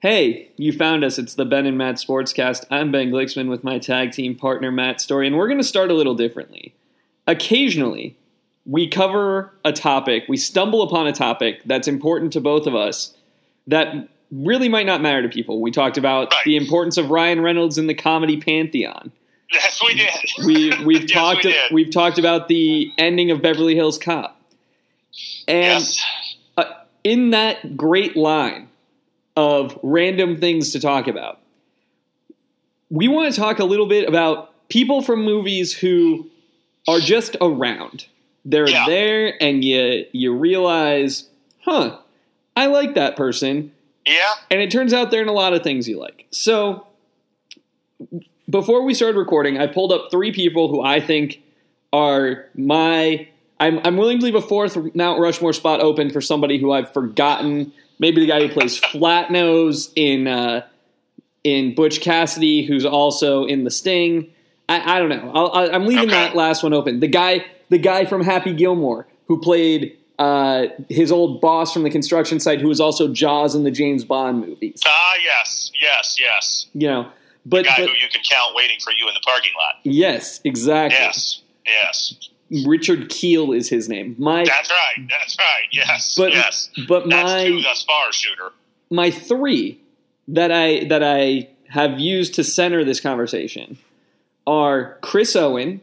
[0.00, 1.18] Hey, you found us.
[1.18, 2.64] It's the Ben and Matt Sportscast.
[2.70, 5.90] I'm Ben Glicksman with my tag team partner Matt Story, and we're going to start
[5.90, 6.74] a little differently.
[7.26, 8.16] Occasionally,
[8.64, 13.14] we cover a topic, we stumble upon a topic that's important to both of us
[13.66, 15.60] that really might not matter to people.
[15.60, 16.44] We talked about Right.
[16.44, 19.10] the importance of Ryan Reynolds in the comedy pantheon.
[19.52, 20.46] Yes, we did.
[20.46, 21.72] We we've Yes, talked we did.
[21.72, 24.40] we've talked about the ending of Beverly Hills Cop.
[25.48, 26.04] And yes.
[26.56, 26.64] uh,
[27.02, 28.68] in that great line
[29.38, 31.38] of random things to talk about,
[32.90, 36.26] we want to talk a little bit about people from movies who
[36.88, 38.06] are just around.
[38.44, 38.86] They're Yeah.
[38.86, 41.28] there, and you you realize,
[41.60, 41.98] huh,
[42.56, 43.70] I like that person,
[44.04, 44.16] Yeah.
[44.50, 46.26] and it turns out they're in a lot of things you like.
[46.30, 46.86] So,
[48.50, 51.42] before we started recording, I pulled up three people who I think
[51.92, 53.28] are my.
[53.60, 56.92] I'm, I'm willing to leave a fourth Mount Rushmore spot open for somebody who I've
[56.92, 57.72] forgotten.
[57.98, 60.66] Maybe the guy who plays Flatnose in uh,
[61.44, 64.32] in Butch Cassidy, who's also in The Sting.
[64.68, 65.32] I, I don't know.
[65.34, 66.12] I'll, I, I'm leaving Okay.
[66.12, 67.00] that last one open.
[67.00, 71.90] The guy, the guy from Happy Gilmore, who played uh, his old boss from the
[71.90, 74.82] construction site, who was also Jaws in the James Bond movies.
[74.86, 76.66] Ah, yes, yes, yes.
[76.74, 77.08] You know,
[77.46, 79.76] but, Guy but who you can count waiting for you in the parking lot.
[79.84, 80.98] yes, exactly.
[81.00, 82.28] Yes, yes.
[82.66, 84.14] Richard Kiel is his name.
[84.18, 85.06] My That's right.
[85.08, 85.64] That's right.
[85.70, 86.70] Yes, but yes.
[86.88, 88.50] but That's my two thus far, shooter.
[88.90, 89.80] my three
[90.28, 93.78] that I that I have used to center this conversation
[94.46, 95.80] are Chris Owen,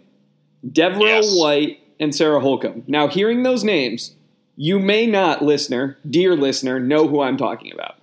[0.67, 1.35] De'voreaux Yes.
[1.37, 2.83] White, and Sarah Holcomb.
[2.87, 4.15] Now, hearing those names,
[4.57, 7.95] you may not, listener, dear listener, know who I'm talking about.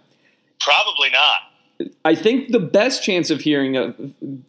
[0.61, 1.91] Probably not.
[2.05, 3.93] I think the best chance of hearing a,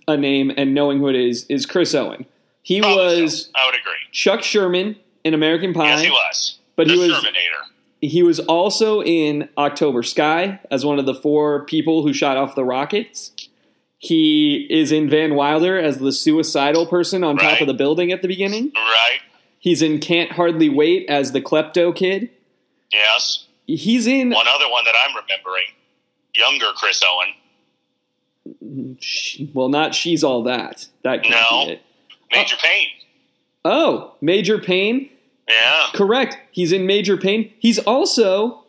[0.08, 2.27] a name and knowing who it is is Chris Owen.
[2.61, 3.52] He Probably was so.
[4.14, 4.16] I would agree.
[4.39, 5.88] Chuck Sherman in American Pie.
[5.89, 6.59] Yes, he was.
[6.75, 7.58] But the he was- Terminator.
[8.02, 12.53] He was also in October Sky as one of the four people who shot off
[12.53, 13.31] the rockets.
[13.97, 18.22] He is in Van Wilder as the suicidal person on top of the building at
[18.22, 18.73] the beginning.
[18.75, 19.20] Right.
[19.58, 22.30] He's in Can't Hardly Wait as the klepto kid.
[22.92, 23.45] Yes.
[23.67, 25.67] He's in One other one that I'm remembering.
[26.36, 27.30] Younger Chris Owen.
[29.54, 30.87] well, not She's All That.
[31.04, 31.76] That can't No.
[32.33, 32.87] Major uh, Payne.
[33.65, 35.09] Oh, Major Payne.
[35.47, 35.87] Yeah.
[35.93, 36.37] Correct.
[36.51, 37.51] He's in Major Payne.
[37.59, 38.63] He's also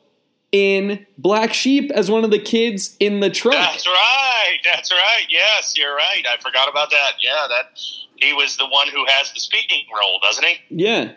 [0.53, 3.55] in Black Sheep as one of the kids in the truck.
[3.55, 4.59] That's right.
[4.65, 5.25] That's right.
[5.29, 6.25] Yes, you're right.
[6.29, 7.13] I forgot about that.
[7.21, 7.79] Yeah, that
[8.17, 10.57] he was the one who has the speaking role, doesn't he?
[10.71, 11.13] Yeah.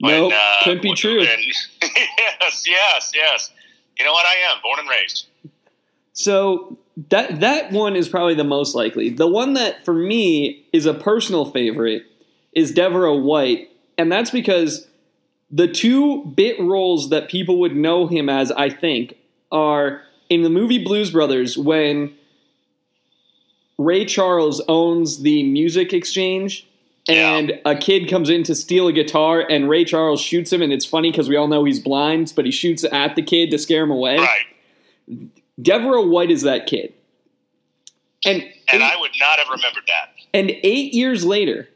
[0.00, 1.18] No, uh, couldn't be when- true.
[1.20, 1.28] when-
[2.40, 3.50] yes, yes, yes.
[3.98, 4.26] You know what?
[4.26, 5.26] I am born and raised.
[6.12, 6.78] So
[7.10, 9.08] that that one is probably the most likely.
[9.10, 12.04] The one that for me is a personal favorite
[12.54, 14.86] is De'voreaux White, and that's because
[15.50, 19.16] the two bit roles that people would know him as, I think,
[19.52, 22.14] are in the movie Blues Brothers when
[23.78, 26.66] Ray Charles owns the music exchange.
[27.08, 27.36] Yeah.
[27.36, 30.72] And a kid comes in to steal a guitar, and Ray Charles shoots him, and
[30.72, 33.58] it's funny because we all know he's blind, but he shoots at the kid to
[33.58, 34.16] scare him away.
[34.16, 35.28] Right.
[35.60, 36.94] De'voreaux White is that kid.
[38.24, 38.42] And
[38.72, 40.14] And eight, I would not have remembered that.
[40.32, 41.68] and eight years later,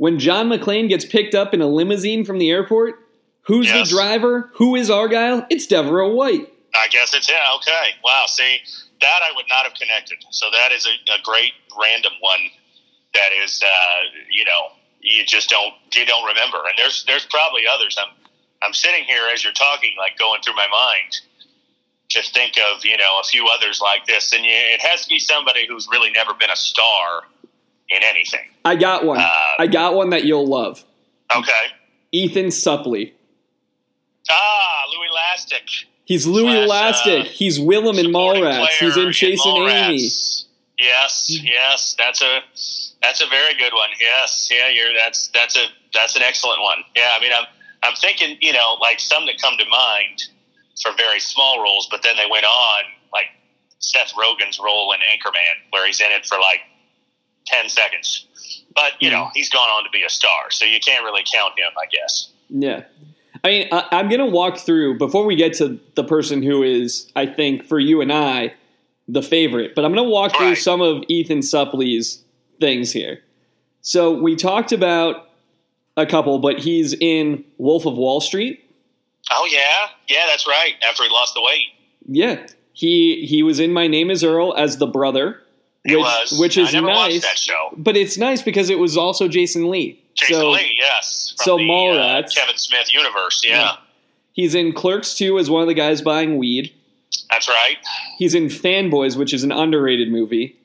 [0.00, 3.06] when John McClane gets picked up in a limousine from the airport,
[3.42, 3.86] who's Yes.
[3.90, 4.50] the driver?
[4.54, 5.46] Who is Argyle?
[5.50, 6.48] It's De'voreaux White.
[6.74, 7.36] I guess it's yeah.
[7.56, 7.90] Okay.
[8.02, 8.24] Wow.
[8.26, 8.60] See,
[9.02, 10.16] that I would not have connected.
[10.30, 12.40] So that is a, a great random one.
[13.12, 14.00] That is, uh,
[14.30, 14.72] you know,
[15.02, 16.56] you just don't you don't remember.
[16.64, 17.98] And there's there's probably others.
[18.00, 18.14] I'm
[18.62, 21.20] I'm sitting here as you're talking, like going through my mind
[22.10, 24.32] to think of you know a few others like this.
[24.32, 27.24] And you, it has to be somebody who's really never been a star
[27.90, 28.40] in anything.
[28.64, 29.18] I got one.
[29.20, 30.84] Uh, I got one that you'll love.
[31.34, 31.66] Okay.
[32.12, 33.12] Ethan Suplee.
[34.30, 35.84] Ah, Louis Lastik.
[36.04, 37.20] He's Louis Slash, Elastic.
[37.26, 38.68] uh, He's Willem in Mallrats.
[38.78, 40.08] He's in Chasing Amy.
[40.78, 42.40] Yes, yes, that's a
[43.02, 43.90] that's a very good one.
[44.00, 46.78] Yes, yeah, you're that's that's a that's an excellent one.
[46.96, 47.44] Yeah, I mean, I'm
[47.82, 50.22] I'm thinking, you know, like some that come to mind
[50.82, 53.26] for very small roles, but then they went on like
[53.78, 56.60] Seth Rogen's role in Anchorman, where he's in it for like
[57.46, 58.26] ten seconds.
[58.74, 59.30] But you know, hmm.
[59.34, 62.30] he's gone on to be a star, so you can't really count him, I guess.
[62.48, 62.84] Yeah.
[63.42, 66.62] I mean, I, I'm going to walk through before we get to the person who
[66.62, 68.54] is, I think, for you and I,
[69.08, 69.74] the favorite.
[69.74, 70.58] But I'm going to walk through Right.
[70.58, 72.22] some of Ethan Suplee's
[72.60, 73.22] things here.
[73.82, 75.30] So we talked about
[75.96, 78.62] a couple, but he's in Wolf of Wall Street.
[79.30, 80.74] Oh yeah, yeah, that's right.
[80.86, 81.66] After he lost the weight,
[82.06, 85.40] Yeah, he he was in My Name Is Earl as the brother,
[85.86, 86.38] he which, was.
[86.38, 86.82] which is nice.
[86.82, 87.70] watched that show.
[87.76, 90.02] But it's nice because it was also Jason Lee.
[90.14, 91.34] Jason so Lee, yes.
[91.36, 92.36] So the, Mallrats.
[92.36, 93.56] Uh, Kevin Smith universe, yeah.
[93.56, 93.76] Yeah.
[94.32, 96.74] he's in Clerks 2 as one of the guys buying weed.
[97.30, 97.76] That's right.
[98.18, 100.58] He's in Fanboys, which is an underrated movie.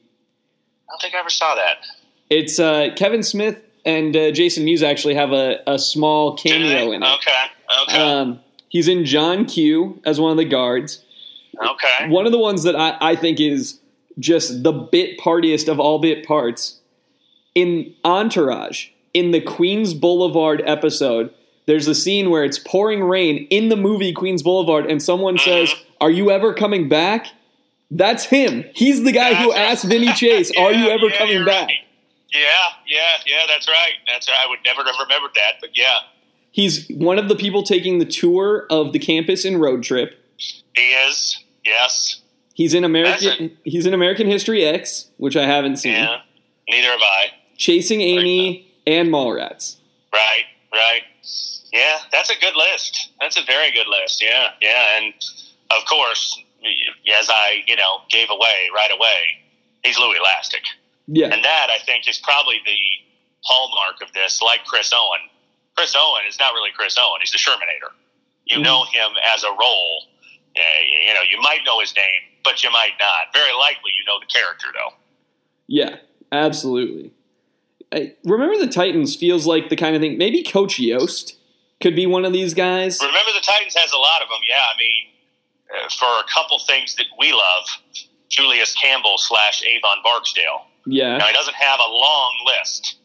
[0.87, 1.85] I don't think I ever saw that.
[2.29, 7.03] It's uh, Kevin Smith and uh, Jason Mewes actually have a, a small cameo in
[7.03, 7.15] it.
[7.15, 7.45] Okay.
[7.83, 8.01] Okay.
[8.01, 8.39] Um,
[8.69, 11.03] he's in John Q as one of the guards.
[11.57, 12.09] okay.
[12.09, 13.79] One of the ones that I, I think is
[14.19, 16.79] just the bit partiest of all bit parts.
[17.53, 21.33] In Entourage, in the Queens Boulevard episode,
[21.67, 25.65] there's a scene where it's pouring rain in the movie Queens Boulevard, and someone uh-huh.
[25.65, 27.27] says, Are you ever coming back?
[27.91, 28.65] That's him.
[28.73, 31.67] He's the guy who asked Vinny Chase, Are you ever yeah, coming back?
[31.67, 31.77] right.
[32.33, 32.41] Yeah,
[32.87, 33.43] yeah, yeah.
[33.47, 33.93] That's right.
[34.07, 35.99] That's I would never have remembered that, but yeah,
[36.55, 40.17] He's one of the people taking the tour of the campus in Road Trip.
[40.73, 41.43] he is.
[41.65, 42.21] Yes.
[42.55, 43.55] He's in American.
[43.63, 45.93] He's in American History X, which I haven't seen.
[45.93, 46.21] Yeah.
[46.69, 47.25] Neither have I.
[47.57, 49.75] Chasing Amy and Mallrats.
[50.11, 50.45] Right.
[50.73, 51.01] Right.
[51.71, 53.09] Yeah, that's a good list.
[53.19, 54.23] That's a very good list.
[54.23, 55.13] Yeah, yeah, and
[55.71, 56.41] of course,
[57.19, 59.43] as I you know gave away right away,
[59.83, 60.61] he's Louis Elastic,
[61.07, 62.77] Yeah, and that I think is probably the
[63.43, 64.41] hallmark of this.
[64.41, 65.19] Like Chris Owen,
[65.75, 67.19] Chris Owen is not really Chris Owen.
[67.21, 67.91] He's the Shermanator.
[68.45, 68.63] You Mhm.
[68.63, 70.03] know him as a role.
[70.57, 70.61] Uh,
[71.05, 73.33] you know, you might know his name, but you might not.
[73.33, 74.93] Very likely, you know the character though.
[75.67, 75.97] yeah,
[76.31, 77.11] absolutely.
[77.91, 80.17] I, Remember the Titans feels like the kind of thing.
[80.17, 81.33] Maybe Coach Yoast
[81.81, 82.99] could be one of these guys.
[83.01, 84.39] Remember, the Titans has a lot of them.
[84.49, 85.03] Yeah, I mean,
[85.69, 87.65] uh, for a couple things that we love,
[88.29, 90.65] Julius Campbell slash Avon Barksdale.
[90.87, 92.97] Yeah, Now he doesn't have a long list,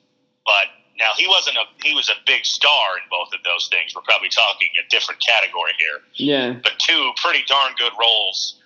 [0.45, 0.67] but
[0.99, 3.95] now he wasn't a he was a big star in both of those things.
[3.95, 8.60] We're probably talking a different category here, yeah, but two pretty darn good roles.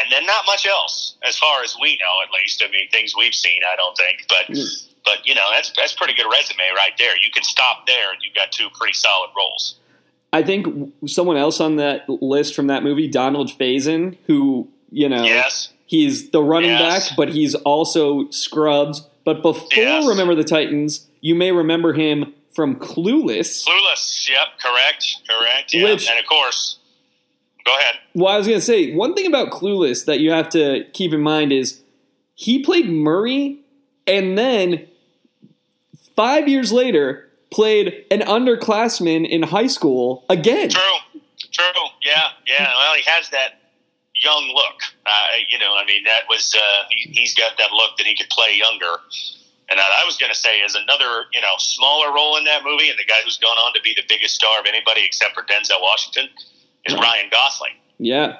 [0.00, 2.62] And then not much else, as far as we know, at least.
[2.66, 4.86] I mean, things we've seen, I don't think, but Mm.
[5.04, 7.14] but you know, that's that's pretty good resume right there.
[7.16, 9.74] You can stop there, and you've got two pretty solid roles.
[10.32, 10.66] I think
[11.06, 16.30] someone else on that list from that movie, Donald Faison, who you know, Yes, he's
[16.30, 17.08] the running Yes.
[17.08, 19.02] back, but he's also Scrubs.
[19.24, 20.06] But before Yes.
[20.06, 23.64] Remember the Titans, you may remember him from Clueless.
[23.66, 24.28] Clueless.
[24.28, 25.72] Yep, correct, correct.
[25.74, 25.84] Yeah.
[25.84, 26.76] Which- and of course,
[27.64, 27.94] go ahead.
[28.14, 31.12] Well, I was going to say one thing about Clueless that you have to keep
[31.12, 31.80] in mind is
[32.34, 33.60] he played Murray,
[34.06, 34.86] and then
[36.16, 40.70] five years later played an underclassman in high school again.
[40.70, 41.20] True,
[41.52, 41.82] true.
[42.02, 42.70] Yeah, yeah.
[42.76, 43.60] Well, he has that
[44.22, 44.80] young look.
[45.06, 45.10] Uh,
[45.48, 48.28] you know, I mean, that was uh, he, he's got that look that he could
[48.30, 48.96] play younger.
[49.70, 52.90] And I was going to say, as another you know smaller role in that movie,
[52.90, 55.42] and the guy who's gone on to be the biggest star of anybody except for
[55.42, 56.28] Denzel Washington
[56.86, 57.72] is Ryan Gosling.
[57.98, 58.38] Yeah,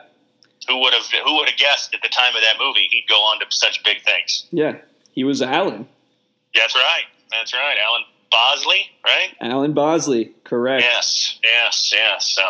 [0.69, 3.17] Who would have who would have guessed at the time of that movie he'd go
[3.17, 4.47] on to such big things?
[4.51, 4.77] yeah,
[5.13, 5.87] he was Alan.
[6.55, 7.05] That's right.
[7.31, 7.77] That's right.
[7.83, 9.35] Alan Bosley, right?
[9.41, 10.83] Alan Bosley, correct.
[10.83, 12.31] Yes, yes, yes.
[12.31, 12.43] So,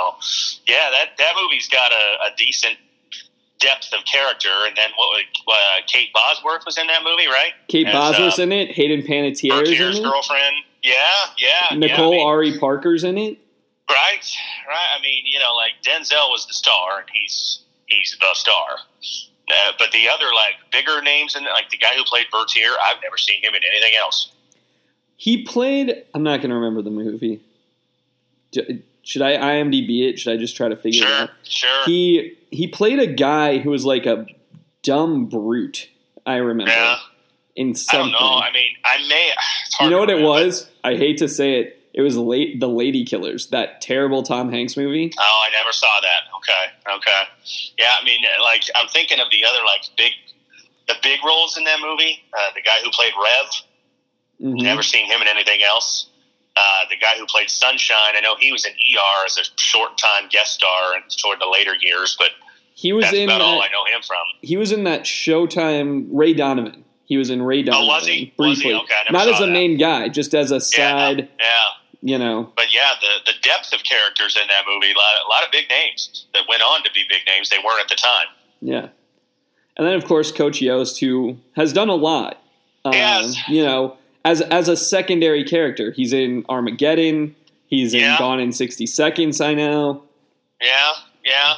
[0.67, 2.77] yeah, that that movie's got a, a decent
[3.61, 4.49] depth of character.
[4.67, 5.25] And then what?
[5.47, 7.53] Uh, Kate Bosworth was in that movie, right?
[7.69, 8.71] Kate As, Bosworth's uh, in it.
[8.73, 10.03] Hayden Panettiere is in it.
[10.03, 10.57] girlfriend.
[10.83, 10.95] Yeah,
[11.39, 11.77] yeah.
[11.77, 13.39] Nicole yeah, I mean, Ari Parker's in it.
[13.91, 14.37] Right,
[14.69, 14.89] right.
[14.99, 18.79] I mean, you know, like Denzel was the star, and he's he's the star.
[19.51, 23.03] Uh, but the other like bigger names, and like the guy who played Bertier, I've
[23.03, 24.33] never seen him in anything else.
[25.17, 26.05] He played.
[26.15, 27.41] I'm not going to remember the movie.
[29.03, 30.19] Should I IMDb it?
[30.19, 31.31] Should I just try to figure it out?
[31.43, 31.85] sure.
[31.85, 34.27] He he played a guy who was like a
[34.83, 35.89] dumb brute.
[36.25, 36.99] I remember yeah,
[37.57, 38.13] in I something.
[38.13, 38.39] don't know.
[38.39, 39.33] I mean, I may.
[39.81, 40.71] You know what it was?
[40.85, 41.82] I hate to say it.
[41.95, 45.13] It was late the Lady Killers, that terrible Tom Hanks movie.
[45.19, 46.35] Oh, I never saw that.
[46.37, 47.23] Okay, okay.
[47.79, 50.13] Yeah, I mean, like I'm thinking of the other like big,
[50.89, 52.23] the big roles in that movie.
[52.33, 53.47] Uh, the guy who played Rev,
[54.55, 54.63] Mhm.
[54.63, 56.07] never seen him in anything else.
[56.57, 59.97] Uh, the guy who played Sunshine, I know he was in ER as a short
[59.99, 62.31] time guest star and toward the later years, but
[62.75, 63.29] He was that's in.
[63.29, 64.19] about all that- I know him from.
[64.43, 66.85] he was in that Showtime Ray Donovan.
[67.05, 67.85] He was in Ray Donovan.
[67.85, 68.33] Oh, was he?
[68.39, 68.65] Was he?
[68.69, 69.53] Briefly, Okay, I never not as a that.
[69.53, 71.29] main guy, just as a Yeah, side.
[71.39, 71.47] yeah.
[72.05, 75.29] You know, But yeah, the the depth of characters in that movie, a lot, a
[75.31, 77.49] lot of big names that went on to be big names.
[77.49, 78.27] They weren't at the time.
[78.61, 78.89] Yeah.
[79.77, 82.43] And then of course Coach Yoast who has done a lot.
[82.85, 83.37] Um, Yes.
[83.49, 85.93] you know, as as a secondary character.
[85.93, 87.37] He's in Armageddon,
[87.69, 90.03] he's in Gone in 60 Seconds, I know.
[90.61, 90.93] Yeah,
[91.25, 91.55] yeah.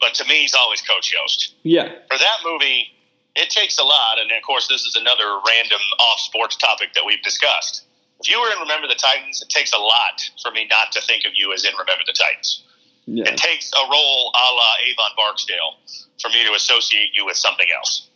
[0.00, 1.52] But to me, he's always Coach Yoast.
[1.64, 1.88] Yeah.
[2.08, 2.86] for that movie,
[3.34, 4.18] it takes a lot.
[4.20, 7.84] And of course, this is another random off sports topic that we've discussed.
[8.20, 11.00] If you were in Remember the Titans, it takes a lot for me not to
[11.02, 12.64] think of you as in Remember the Titans.
[13.06, 13.24] Yeah.
[13.28, 15.74] It takes a role a la Avon Barksdale
[16.20, 18.08] for me to associate you with something else.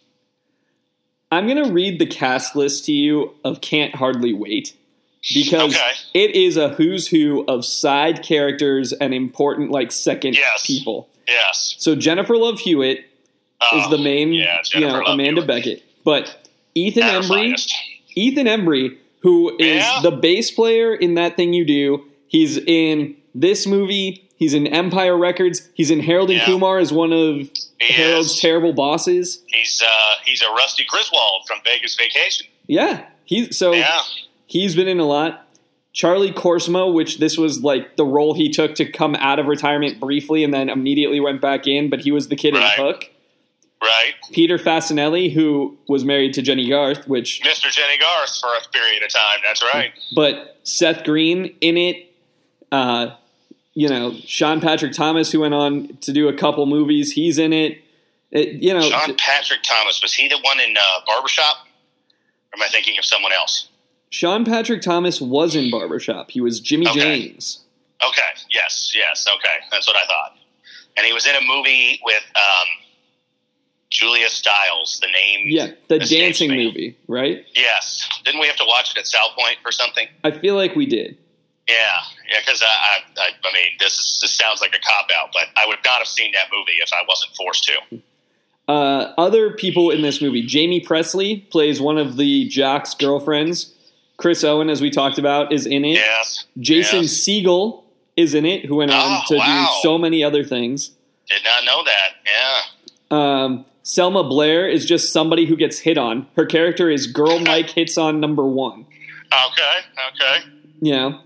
[1.30, 4.74] I'm going to read the cast list to you of Can't Hardly Wait
[5.32, 5.90] because Okay.
[6.14, 10.66] it is a who's who of side characters and important like second Yes.
[10.66, 11.08] people.
[11.26, 11.76] Yes.
[11.78, 13.04] So Jennifer Love Hewitt is
[13.86, 15.46] Oh, the main, yeah, you know, Jennifer Love Amanda Hewitt.
[15.46, 17.72] Beckett, but Ethan Embry.
[18.14, 20.00] Ethan Embry, who is Yeah.
[20.02, 22.04] the bass player in that thing you do.
[22.28, 24.28] He's in this movie.
[24.36, 25.68] He's in Empire Records.
[25.74, 26.46] He's in Harold and Yeah.
[26.46, 27.36] Kumar as one of
[27.80, 28.40] He Harold's is.
[28.40, 29.42] terrible bosses.
[29.46, 29.88] He's uh,
[30.24, 32.46] he's a Rusty Griswold from Vegas Vacation.
[32.66, 34.00] Yeah, he's so Yeah.
[34.46, 35.48] he's been in a lot.
[35.92, 40.00] Charlie Korsmo, which this was like the role he took to come out of retirement
[40.00, 42.78] briefly and then immediately went back in, but he was the kid Right.
[42.78, 43.10] in Hook.
[43.82, 44.14] Right.
[44.30, 47.68] Peter Facinelli, who was married to Jennie Garth, which Mr.
[47.70, 49.40] Jennie Garth for a period of time.
[49.44, 49.92] That's right.
[50.14, 52.08] but Seth Green in it.
[52.70, 53.14] Uh,
[53.74, 57.52] you know, Sean Patrick Thomas, who went on to do a couple movies, he's in
[57.52, 57.82] it.
[58.30, 61.56] It- you know, Sean Patrick Thomas was he the one in uh, Barbershop?
[62.52, 63.68] Or am I thinking of someone else?
[64.10, 66.30] Sean Patrick Thomas was in Barbershop.
[66.30, 67.00] He was Jimmy Okay.
[67.00, 67.60] James.
[68.06, 68.20] Okay.
[68.52, 68.92] Yes.
[68.94, 69.26] Yes.
[69.36, 69.56] Okay.
[69.70, 70.36] That's what I thought.
[70.98, 72.68] And he was in a movie with um,
[73.92, 74.98] Julia Stiles.
[75.02, 75.46] The name.
[75.48, 77.44] Yeah, the dancing movie, right?
[77.54, 78.08] Yes.
[78.24, 80.08] Didn't we have to watch it at South Point or something?
[80.24, 81.18] I feel like we did.
[81.68, 81.76] Yeah.
[82.30, 82.38] Yeah.
[82.44, 85.44] Because I, I, I, I mean, this is this sounds like a cop out, but
[85.56, 88.00] I would not have seen that movie if I wasn't forced to.
[88.68, 93.74] Uh, other people in this movie, Jaime Pressly plays one of the jock's girlfriends.
[94.16, 95.94] Chris Owen, as we talked about, is in it.
[95.94, 96.44] Yes.
[96.58, 97.12] Jason Yes.
[97.26, 97.82] Segel
[98.16, 99.66] is in it, who went on Oh, to wow.
[99.82, 100.90] do so many other things.
[101.28, 102.08] Did not know that.
[103.10, 103.42] Yeah.
[103.44, 106.26] Um, Selma Blair is just somebody who gets hit on.
[106.36, 108.86] Her character is Girl Mike hits on number one.
[109.32, 109.78] Okay.
[110.14, 110.46] Okay.
[110.80, 111.18] Yeah.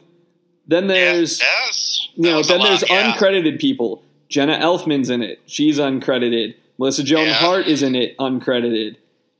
[0.66, 2.08] Then there's yes.
[2.14, 3.12] you know, That was a then there's yeah.
[3.12, 4.02] uncredited people.
[4.28, 5.40] Jenna Elfman's in it.
[5.46, 6.54] She's uncredited.
[6.78, 7.34] Melissa Joan Yeah.
[7.34, 8.96] Hart is in it, uncredited.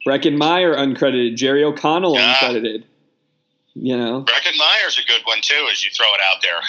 [0.07, 1.37] Breckin Meyer uncredited.
[1.37, 2.35] Jerry O'Connell Yeah.
[2.37, 2.85] uncredited.
[3.75, 6.61] You know, Breckin Meyer's a good one too, as you throw it out there.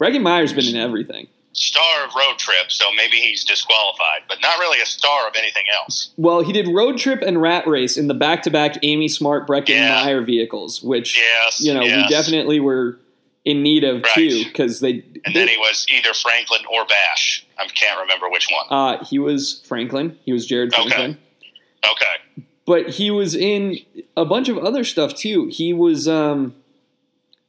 [0.00, 1.28] Breckin Meyer's been in everything.
[1.52, 5.64] Star of Road Trip, so maybe he's disqualified, but not really a star of anything
[5.74, 6.10] else.
[6.16, 10.04] Well, he did Road Trip and Rat Race in the back-to-back Amy Smart Breckin Yeah.
[10.04, 13.00] Meyer vehicles, which Yes, you know we definitely were
[13.44, 14.14] in need of Right.
[14.14, 14.90] too because they.
[14.90, 17.44] And they- then he was either Franklin or Bash.
[17.58, 18.66] I can't remember which one.
[18.70, 20.18] uh, he was Franklin.
[20.24, 20.82] He was Jared Okay.
[20.82, 21.18] Franklin.
[21.84, 22.44] Okay.
[22.66, 23.78] but he was in
[24.16, 25.46] a bunch of other stuff too.
[25.46, 26.54] He was um,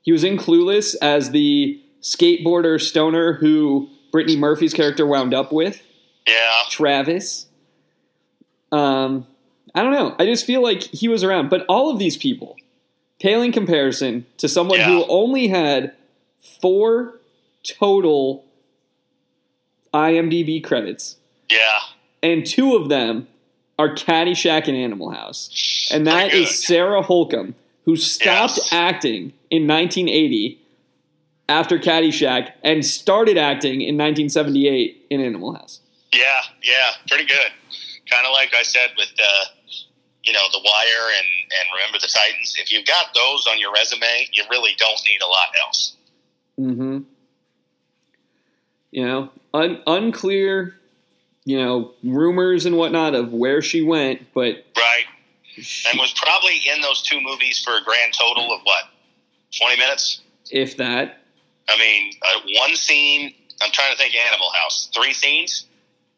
[0.03, 5.82] he was in Clueless as the skateboarder stoner who Brittany Murphy's character wound up with,
[6.27, 6.62] Yeah.
[6.70, 7.48] Travis.
[8.72, 9.25] Um,
[9.75, 10.15] I don't know.
[10.20, 12.56] I just feel like he was around, but all of these people
[13.20, 15.94] pale in comparison to someone who only had
[16.39, 17.20] four
[17.63, 18.46] total
[19.94, 21.18] IMDb credits
[21.50, 21.79] Yeah.
[22.24, 23.27] and two of them
[23.77, 25.88] are Caddyshack and Animal House.
[25.91, 26.63] And that is.
[26.65, 28.70] Sarah Holcomb, who stopped Yes.
[28.74, 30.59] acting in 1980
[31.50, 35.82] after Caddyshack and started acting in 1978 in Animal House.
[36.13, 36.24] Yeah.
[36.63, 36.91] Yeah.
[37.10, 37.51] Pretty good.
[38.10, 39.46] Kind of like I said with, uh,
[40.24, 41.27] you know, The Wire and,
[41.60, 42.56] and Remember the Titans.
[42.60, 45.96] If you've got those on your resume, you really don't need a lot else.
[46.60, 47.00] Mm-hmm.
[48.91, 50.75] You know, un- unclear,
[51.46, 55.06] you know, rumors and whatnot of where she went, but Right.
[55.46, 58.84] she- And was probably in those two movies for a grand total of what?
[59.60, 60.22] 20 minutes?
[60.51, 61.19] if that,
[61.70, 63.34] I mean, uh, one scene.
[63.62, 64.16] I'm trying to think.
[64.16, 64.90] Animal House.
[64.96, 65.66] Three scenes.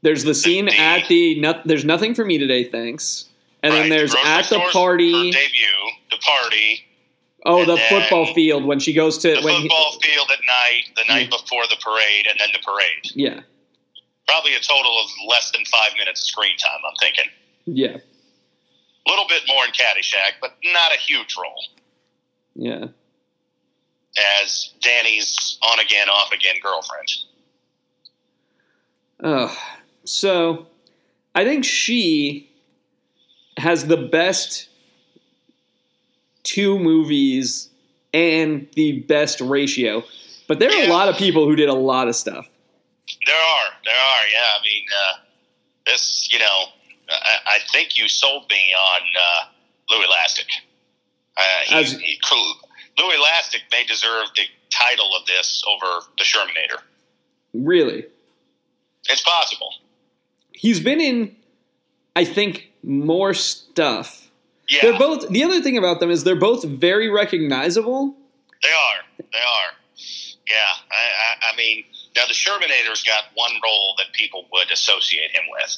[0.04, 3.26] there's the scene the- at the no, there's nothing for me today, thanks.
[3.64, 5.32] And then there's grocery at the party.
[5.32, 5.68] debut.
[6.10, 6.86] The party.
[7.46, 10.84] Oh, the football field when she goes to The when he- football field at night.
[10.96, 13.12] The night before the parade, and then the parade.
[13.16, 13.42] yeah,
[14.28, 16.80] Probably a total of less than five minutes of screen time.
[16.88, 17.26] I'm thinking.
[17.66, 21.64] yeah, A little bit more in Caddyshack, but not a huge role.
[22.56, 22.86] yeah.
[24.44, 27.08] As Danny's on again, off again girlfriend.
[29.24, 29.58] Oh,
[30.04, 30.68] so
[31.34, 32.50] I think she
[33.58, 34.68] has the best
[36.44, 37.70] two movies
[38.14, 40.04] and the best ratio.
[40.48, 42.48] But there are a lot of people who did a lot of stuff.
[43.26, 44.28] There are, there are.
[44.28, 45.14] Yeah, I mean, uh,
[45.86, 46.28] this.
[46.32, 46.66] You know,
[47.10, 49.50] I, I think you sold me on uh,
[49.90, 50.48] Louis Elastic.
[51.38, 52.20] Uh, he, As- he,
[53.52, 53.60] cool.
[53.60, 56.82] Louis Elastic may deserve the title of this over the Shermanator.
[57.54, 58.06] Really,
[59.10, 59.74] It's possible.
[60.54, 61.36] he's been in,
[62.16, 64.30] I think, more stuff.
[64.70, 65.28] Yeah, They're both.
[65.30, 68.16] The other thing about them is they're both very recognizable.
[68.64, 69.04] they are.
[69.18, 69.72] They are.
[70.48, 70.56] Yeah,
[70.92, 71.84] I, I, I mean,
[72.16, 75.78] now the Shermanator's got one role that people would associate him with.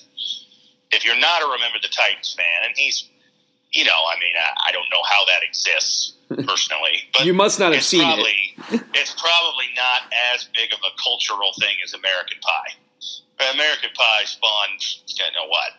[0.92, 3.10] If you're not a Remember the Titans fan, and he's
[3.72, 7.60] you know, I mean, I, I don't know how that exists personally, but you must
[7.60, 8.82] not have seen probably, it.
[8.94, 12.74] it's probably not as big of a cultural thing as American Pie.
[13.38, 15.72] But American Pie spawned, you know what,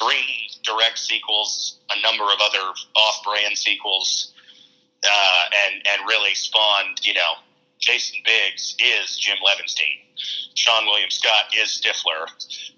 [0.00, 4.32] three direct sequels, a number of other off-brand sequels,
[5.04, 7.42] uh, and and really spawned, you know,
[7.78, 9.98] Jason Biggs is Jim Levenstein.
[10.54, 12.28] Seann William Scott is Stifler,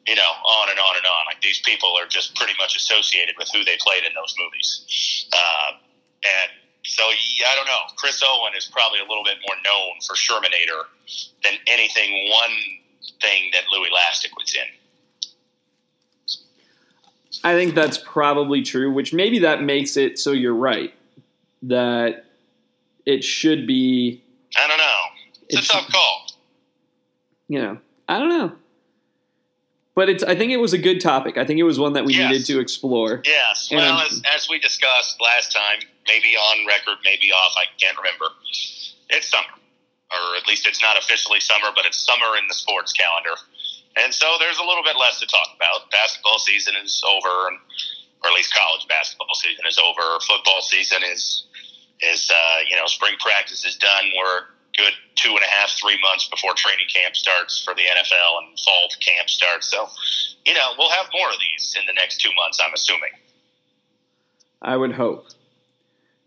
[0.07, 1.23] you know, on and on and on.
[1.26, 5.28] Like these people are just pretty much associated with who they played in those movies.
[5.33, 5.73] Uh,
[6.25, 6.50] and
[6.84, 7.02] so
[7.38, 7.80] yeah, I don't know.
[7.96, 10.84] Chris Owen is probably a little bit more known for Shermanator
[11.42, 12.50] than anything one
[13.20, 14.68] thing that Louis Lastik was in.
[17.42, 20.94] I think that's probably true, which maybe that makes it so you're right
[21.62, 22.24] that
[23.04, 24.22] it should be.
[24.56, 24.94] I don't know.
[25.48, 26.26] It's, It's- a tough call.
[27.48, 28.52] You know, I don't know,
[29.94, 30.24] but it's.
[30.24, 31.36] I think it was a good topic.
[31.36, 32.30] I think it was one that we Yes.
[32.30, 33.20] needed to explore.
[33.26, 33.68] Yes.
[33.70, 38.26] Well, as, as we discussed last time, maybe on record, maybe off, I can't remember.
[39.11, 39.58] It's summer.
[40.12, 43.34] Or at least it's not officially summer, but it's summer in the sports calendar.
[43.96, 45.90] And so there's a little bit less to talk about.
[45.90, 50.18] Basketball season is over, or at least college basketball season is over.
[50.26, 51.46] Football season is,
[52.00, 54.04] is uh, you know, spring practice is done.
[54.16, 58.42] We're good two and a half, three months before training camp starts for the NFL
[58.42, 59.70] and fall camp starts.
[59.70, 59.88] So,
[60.46, 63.11] you know, we'll have more of these in the next two months, I'm assuming.
[64.62, 65.26] I would hope.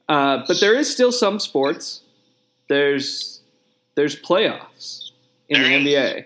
[0.10, 2.02] Uh, but there is still some sports.
[2.70, 3.42] There's
[3.96, 5.12] there's playoffs
[5.50, 5.84] in There the is.
[5.84, 6.26] NBA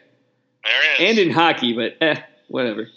[0.63, 1.09] There is.
[1.09, 2.87] and in hockey, but eh, whatever.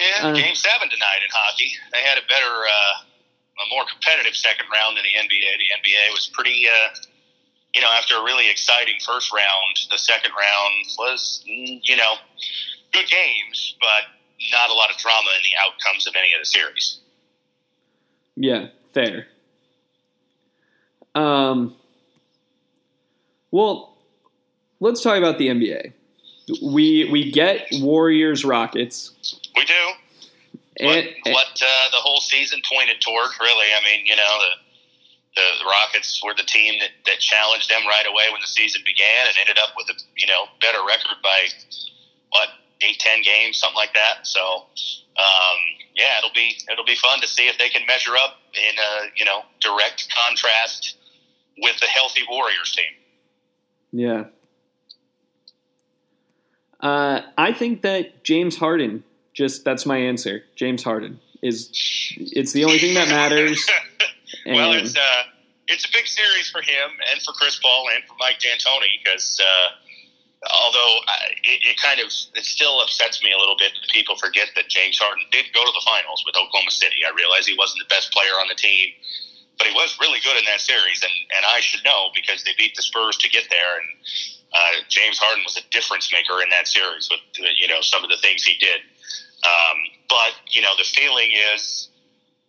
[0.00, 1.72] yeah, uh, game seven tonight in hockey.
[1.92, 5.50] They had a better, uh, a more competitive second round than the NBA.
[5.58, 6.94] The NBA was pretty, uh,
[7.74, 12.14] you know, after a really exciting first round, the second round was, mm, you know,
[12.92, 14.04] good games, but
[14.52, 16.98] not a lot of drama in the outcomes of any of the series.
[18.36, 19.26] Yeah, fair.
[21.14, 21.74] Um,
[23.50, 23.96] well,
[24.80, 25.92] let's talk about the NBA.
[26.62, 29.12] We we get Warriors Rockets,
[29.56, 29.74] We do.
[30.80, 33.66] and what what uh, the whole season pointed toward, really.
[33.70, 37.86] I mean, you know, the, the the Rockets were the team that, that challenged them
[37.86, 41.18] right away when the season began, and ended up with a you know better record
[41.22, 41.38] by
[42.30, 42.48] what
[42.82, 44.26] eight ten games, something like that.
[44.26, 45.58] So, um,
[45.94, 48.90] yeah, it'll be it'll be fun to see if they can measure up in a
[49.14, 50.96] you know direct contrast
[51.62, 52.86] with the healthy Warriors team.
[53.92, 54.24] yeah.
[56.80, 59.04] Uh, I think that James Harden.
[59.32, 60.42] Just that's my answer.
[60.56, 61.70] James Harden is.
[62.16, 63.68] It's the only thing that matters.
[64.46, 65.22] well, it's uh,
[65.68, 69.38] it's a big series for him and for Chris Paul and for Mike D'Antoni because
[69.38, 69.68] uh,
[70.48, 74.16] although I, it, it kind of it still upsets me a little bit that people
[74.16, 77.06] forget that James Harden did go to the finals with Oklahoma City.
[77.06, 78.90] I realize he wasn't the best player on the team,
[79.60, 82.56] but he was really good in that series, and and I should know because they
[82.56, 83.88] beat the Spurs to get there and.
[84.50, 88.02] Uh, James Harden was a difference maker in that series with uh, you know some
[88.02, 88.82] of the things he did.
[89.46, 91.86] Um, but you know the feeling is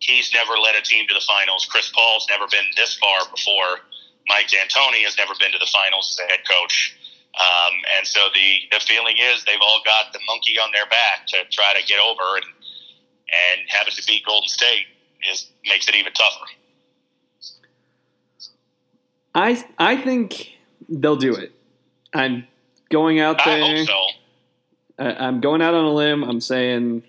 [0.02, 1.64] he's never led a team to the finals.
[1.64, 3.86] Chris Paul's never been this far before.
[4.28, 6.98] Mike D'Antoni has never been to the finals as a head coach.
[7.38, 11.26] Um, and so the, the feeling is they've all got the monkey on their back
[11.28, 12.44] to try to get over, and
[13.32, 14.84] and having to beat Golden State
[15.30, 16.44] is makes it even tougher.
[19.34, 20.56] I I think
[20.88, 21.52] they'll do it.
[22.14, 22.46] I'm
[22.90, 23.76] going out I there.
[23.78, 24.06] hope so.
[24.98, 26.22] I- I'm going out on a limb.
[26.22, 27.02] I'm saying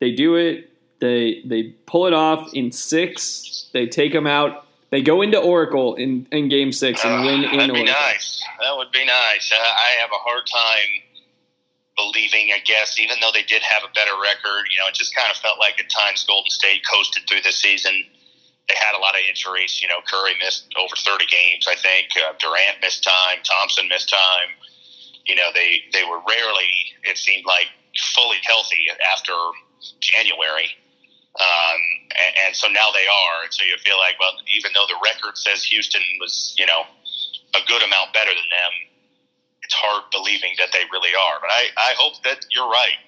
[0.00, 0.70] they do it.
[1.00, 3.68] They they pull it off in six.
[3.72, 4.66] They take them out.
[4.90, 7.84] They go into Oracle in, in Game Six and Uh, win in that'd be Oracle.
[7.84, 8.42] nice.
[8.60, 9.52] That would be nice.
[9.52, 11.02] I have a hard time
[11.96, 12.50] believing.
[12.54, 15.28] I guess even though they did have a better record, you know, it just kind
[15.30, 18.04] of felt like at times Golden State coasted through the season.
[18.68, 19.80] They had a lot of injuries.
[19.82, 21.66] You know, Curry missed over thirty games.
[21.68, 23.40] I think uh, Durant missed time.
[23.44, 24.52] Thompson missed time.
[25.24, 26.68] You know, they they were rarely.
[27.04, 27.66] It seemed like
[28.14, 29.32] fully healthy after
[30.00, 30.70] January.
[31.38, 31.80] Um,
[32.18, 33.44] and, and so now they are.
[33.44, 36.82] And so you feel like, well, even though the record says Houston was, you know,
[37.54, 38.72] a good amount better than them,
[39.62, 41.38] it's hard believing that they really are.
[41.40, 42.98] But I, I hope that you're right.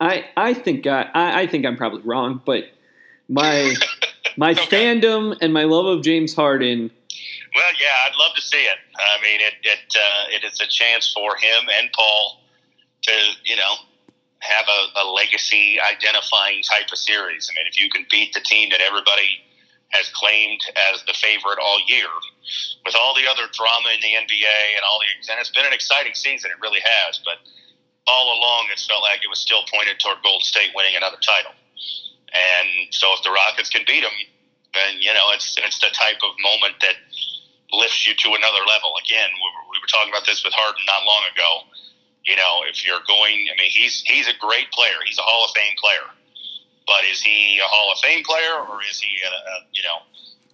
[0.00, 2.64] I I think I I think I'm probably wrong, but
[3.28, 3.74] my
[4.36, 4.66] my Okay.
[4.66, 6.90] fandom and my love of James Harden.
[7.54, 8.78] Well, yeah, I'd love to see it.
[8.98, 12.40] I mean, it it uh, it is a chance for him and Paul
[13.02, 13.12] to,
[13.44, 13.74] you know,
[14.40, 17.50] have a, a legacy identifying type of series.
[17.50, 19.40] I mean, if you can beat the team that everybody
[19.90, 20.60] has claimed
[20.92, 22.06] as the favorite all year,
[22.84, 25.72] with all the other drama in the NBA and all the, and it's been an
[25.72, 26.50] exciting season.
[26.50, 27.18] It really has.
[27.24, 27.38] But
[28.06, 31.52] all along, it felt like it was still pointed toward Golden State winning another title.
[32.32, 34.12] And so if the Rockets can beat them,
[34.74, 36.96] then you know it's it's the type of moment that
[37.72, 38.96] lifts you to another level.
[39.04, 41.50] Again, we were, we were talking about this with Harden not long ago.
[42.24, 45.00] You know, if you're going, I mean, he's he's a great player.
[45.04, 46.06] He's a Hall of Fame player,
[46.86, 50.04] but is he a Hall of Fame player or is he a, a you know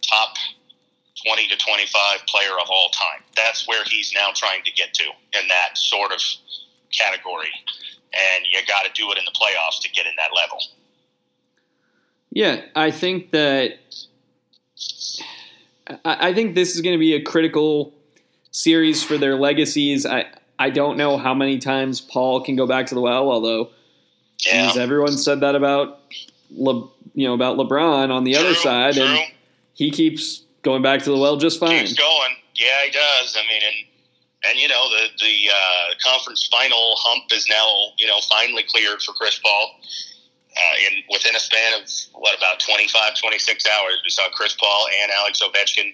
[0.03, 0.35] top
[1.27, 1.91] 20 to 25
[2.27, 3.27] player of all time?
[3.35, 6.23] That's where he's now trying to get to in that sort of
[6.95, 7.51] category,
[8.15, 10.63] and you got to do it in the playoffs to get in that level.
[12.35, 13.79] Yeah, I think that
[16.05, 17.95] I, I think this is going to be a critical
[18.51, 20.05] series for their legacies.
[20.07, 20.27] I
[20.59, 23.71] I don't know how many times Paul can go back to the well, although
[24.47, 24.67] Yeah.
[24.69, 26.01] geez, everyone said that about
[26.51, 29.05] Le, you know about LeBron on the other side, true.
[29.05, 29.21] and
[29.75, 31.79] he keeps going back to the well just fine.
[31.87, 32.35] keeps going.
[32.55, 33.37] Yeah, he does.
[33.37, 33.87] I mean, and
[34.51, 37.67] and you know the the uh, conference final hump is now
[37.99, 39.81] you know finally cleared for Chris Paul.
[40.55, 44.87] Uh, in within a span of what about 25, 26 hours, we saw Chris Paul
[45.03, 45.93] and Alex Ovechkin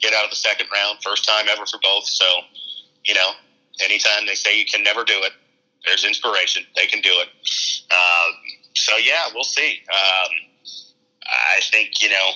[0.00, 2.04] get out of the second round, first time ever for both.
[2.04, 2.26] So,
[3.04, 3.30] you know,
[3.80, 5.32] anytime they say you can never do it,
[5.86, 6.64] there's inspiration.
[6.76, 7.28] They can do it.
[7.90, 8.32] Um,
[8.74, 9.80] so yeah, we'll see.
[9.88, 10.30] Um,
[11.24, 12.30] I think you know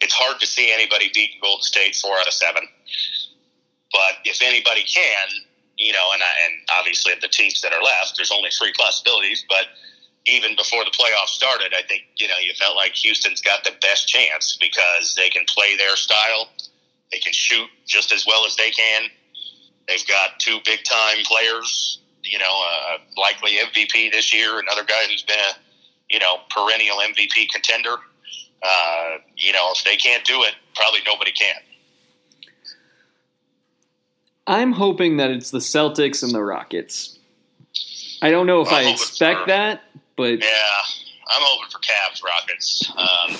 [0.00, 2.62] it's hard to see anybody beat Golden State four out of seven.
[3.92, 5.28] But if anybody can,
[5.78, 9.44] you know, and I, and obviously the teams that are left, there's only three possibilities.
[9.48, 9.66] But
[10.26, 13.72] even before the playoffs started, I think you know you felt like Houston's got the
[13.80, 16.48] best chance because they can play their style,
[17.12, 19.02] they can shoot just as well as they can.
[19.88, 25.04] They've got two big time players, you know, uh, likely MVP this year, another guy
[25.08, 25.52] who's been a
[26.10, 27.96] you know perennial MVP contender.
[28.62, 31.54] Uh, you know, if they can't do it, probably nobody can.
[34.46, 37.18] I'm hoping that it's the Celtics and the Rockets.
[38.22, 39.82] I don't know if I'm I expect for- that,
[40.16, 40.78] but Yeah,
[41.28, 42.90] I'm hoping for Cavs Rockets.
[42.90, 43.36] Um,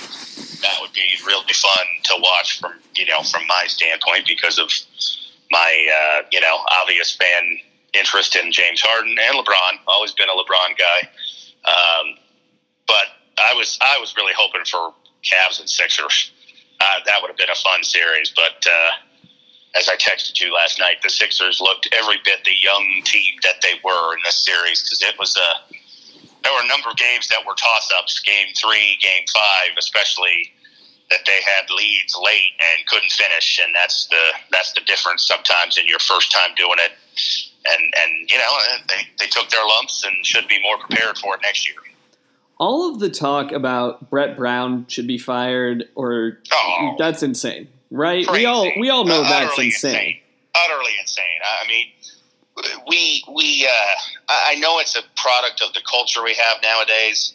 [0.63, 4.71] that would be really fun to watch from you know from my standpoint because of
[5.51, 7.59] my uh, you know obvious fan
[7.95, 9.79] interest in James Harden and LeBron.
[9.87, 11.09] Always been a LeBron guy,
[11.65, 12.17] um,
[12.87, 13.07] but
[13.39, 16.33] I was I was really hoping for Cavs and Sixers.
[16.81, 18.65] Uh, that would have been a fun series, but.
[18.67, 18.91] Uh,
[19.75, 23.57] as I texted you last night, the Sixers looked every bit the young team that
[23.63, 25.76] they were in this series because it was a
[26.47, 28.21] there were a number of games that were toss ups.
[28.23, 30.53] Game three, game five, especially
[31.11, 35.77] that they had leads late and couldn't finish, and that's the that's the difference sometimes
[35.77, 36.93] in your first time doing it.
[37.67, 38.53] And and you know
[38.89, 41.77] they they took their lumps and should be more prepared for it next year.
[42.59, 46.95] all of the talk about Brett Brown should be fired or Oh.
[46.99, 48.25] that's insane, right?
[48.27, 48.41] Crazy.
[48.43, 50.21] We all we all know Uh, that's utterly insane.
[50.55, 51.41] Utterly insane.
[51.45, 51.87] I mean,
[52.89, 53.95] we we uh,
[54.29, 57.35] I know it's a product of the culture we have nowadays,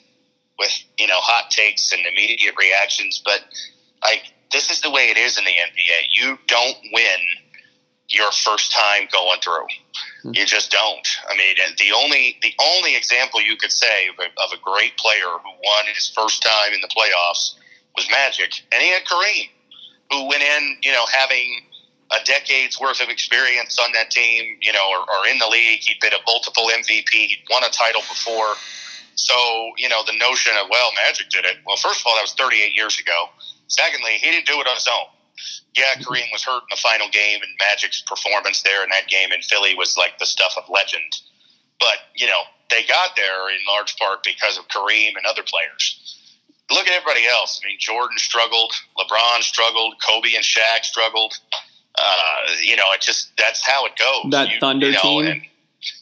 [0.58, 3.22] with you know hot takes and immediate reactions.
[3.24, 3.42] But
[4.04, 6.08] like this is the way it is in the NBA.
[6.10, 7.20] You don't win
[8.08, 9.68] your first time going through.
[10.24, 11.08] You just don't.
[11.30, 14.98] I mean, the only the only example you could say of a, of a great
[14.98, 17.56] player who won his first time in the playoffs
[17.96, 19.50] was Magic, and he had Kareem,
[20.12, 21.66] who went in, you know, having
[22.12, 25.80] a decade's worth of experience on that team, you know, or, or in the league.
[25.82, 27.10] He'd been a multiple MVP.
[27.10, 28.56] He'd won a title before.
[29.16, 29.36] So,
[29.78, 31.58] you know, the notion of, well, Magic did it.
[31.66, 33.30] Well, first of all, that was 38 years ago.
[33.68, 35.08] Secondly, he didn't do it on his own.
[35.76, 39.32] Yeah, Kareem was hurt in the final game, and Magic's performance there in that game
[39.32, 41.16] in Philly was like the stuff of legend.
[41.80, 46.18] But, you know, they got there in large part because of Kareem and other players.
[46.70, 47.60] Look at everybody else.
[47.64, 51.34] I mean, Jordan struggled, LeBron struggled, Kobe and Shaq struggled.
[51.98, 54.32] Uh, you know, it just that's how it goes.
[54.32, 55.44] That You- Thunder you know, team?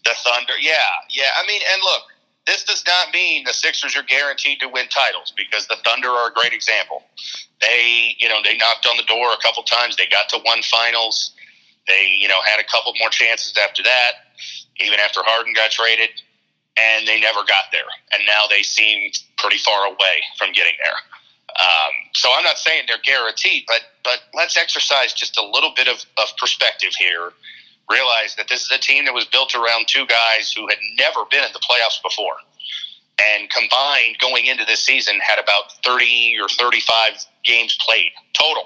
[0.06, 0.76] the Thunder, yeah,
[1.10, 1.32] yeah.
[1.42, 2.04] I mean, and look,
[2.46, 6.30] this does not mean the Sixers are guaranteed to win titles because the Thunder are
[6.30, 7.04] a great example.
[7.62, 9.96] They, you know, they knocked on the door a couple times.
[9.96, 11.32] They got to one finals.
[11.88, 14.12] They, you know, had a couple more chances after that,
[14.80, 16.10] even after Harden got traded,
[16.78, 17.90] and they never got there.
[18.14, 20.96] And now they seem pretty far away from getting there.
[21.58, 25.88] Um, so I'm not saying they're guaranteed, but but let's exercise just a little bit
[25.88, 27.32] of, of perspective here.
[27.90, 31.22] Realize that this is a team that was built around two guys who had never
[31.32, 32.36] been in the playoffs before,
[33.20, 38.64] and combined going into this season had about 30 or 35 games played total.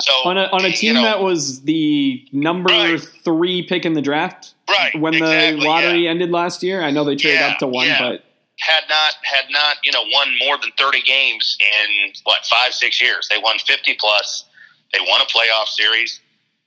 [0.00, 3.00] So On a on a you team know, that was the number Right.
[3.24, 6.10] three pick in the draft right when exactly, the lottery yeah.
[6.10, 6.82] ended last year.
[6.82, 7.98] I know they traded Yeah, up to one, yeah.
[7.98, 8.24] but
[8.58, 13.00] had not had not you know won more than 30 games in what five six
[13.00, 14.44] years they won 50 plus
[14.92, 16.20] they won a playoff series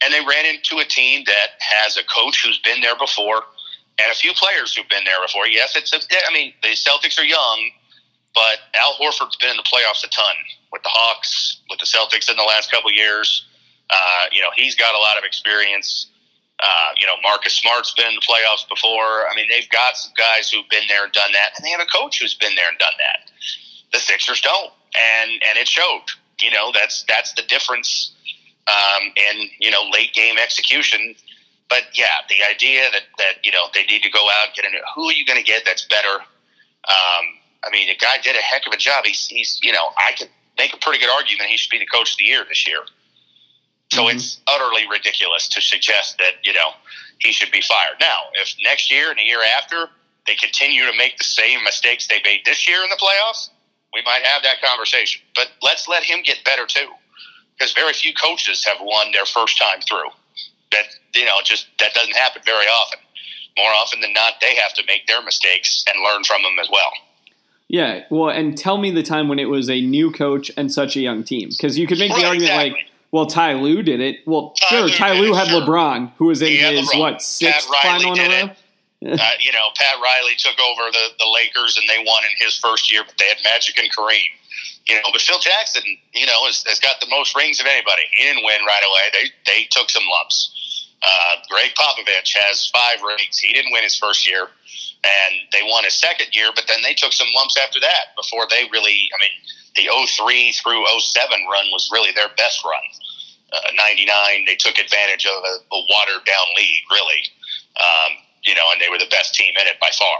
[0.04, 3.43] and they ran into a team that has a coach who's been there before
[3.99, 5.99] and a few players who've been there before yes it's a,
[6.30, 7.69] i mean the celtics are young
[8.34, 10.36] but al Horford's been in the playoffs a ton
[10.71, 13.45] with the Hawks, with the Celtics in the last couple years.
[13.89, 16.08] Uh, you know, he's got a lot of experience.
[16.62, 19.28] Uh, you know, Marcus Smart's been in the playoffs before.
[19.28, 21.82] I mean, they've got some guys who've been there and done that, and they have
[21.82, 23.32] a coach who's been there and done that.
[23.91, 26.06] The Sixers don't, and and it showed.
[26.39, 28.13] You know, that's that's the difference
[28.67, 31.15] um, in you know late game execution.
[31.69, 34.65] But yeah, the idea that that you know they need to go out and get
[34.65, 34.71] in.
[34.95, 36.21] Who are you going to get that's better?
[36.88, 37.26] Um,
[37.63, 39.06] I mean, the guy did a heck of a job.
[39.06, 41.86] He's, he's you know, I could make a pretty good argument he should be the
[41.86, 42.80] coach of the year this year.
[43.91, 44.15] So mm-hmm.
[44.15, 46.71] it's utterly ridiculous to suggest that, you know,
[47.19, 47.99] he should be fired.
[47.99, 49.89] Now, if next year and the year after
[50.25, 53.49] they continue to make the same mistakes they made this year in the playoffs,
[53.93, 55.21] we might have that conversation.
[55.36, 56.88] But let's let him get better too.
[57.58, 60.10] Because very few coaches have won their first time through.
[60.71, 62.99] That you know, just that doesn't happen very often.
[63.58, 66.69] More often than not, they have to make their mistakes and learn from them as
[66.71, 66.91] well.
[67.67, 70.95] Yeah, well, and tell me the time when it was a new coach and such
[70.95, 72.71] a young team, because you could make right, the argument exactly.
[72.71, 74.19] like, well, Ty Lue did it.
[74.26, 75.62] Well, Ty sure, Lue Ty Lue had sure.
[75.62, 77.00] LeBron, who was in his LeBron.
[77.00, 79.13] what sixth final in a row.
[79.13, 82.58] uh, you know, Pat Riley took over the, the Lakers and they won in his
[82.58, 84.32] first year, but they had Magic and Kareem.
[84.88, 88.02] You know, but Phil Jackson, you know, has, has got the most rings of anybody.
[88.13, 89.10] He didn't win right away.
[89.13, 90.88] They they took some lumps.
[91.04, 93.38] Uh, Gregg Popovich has five rings.
[93.38, 94.50] He didn't win his first year
[95.04, 98.45] and they won his second year, but then they took some lumps after that before
[98.50, 99.36] they really, I mean,
[99.75, 102.84] the 03 through 07 run was really their best run.
[103.53, 107.21] Uh, 99, they took advantage of a, a watered down lead, really.
[107.79, 108.12] Um,
[108.43, 110.19] you know, and they were the best team in it by far.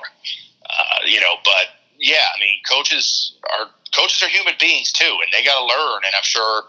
[0.68, 5.30] Uh, you know, but yeah, I mean, coaches are coaches are human beings too, and
[5.32, 6.02] they got to learn.
[6.06, 6.64] And I'm sure,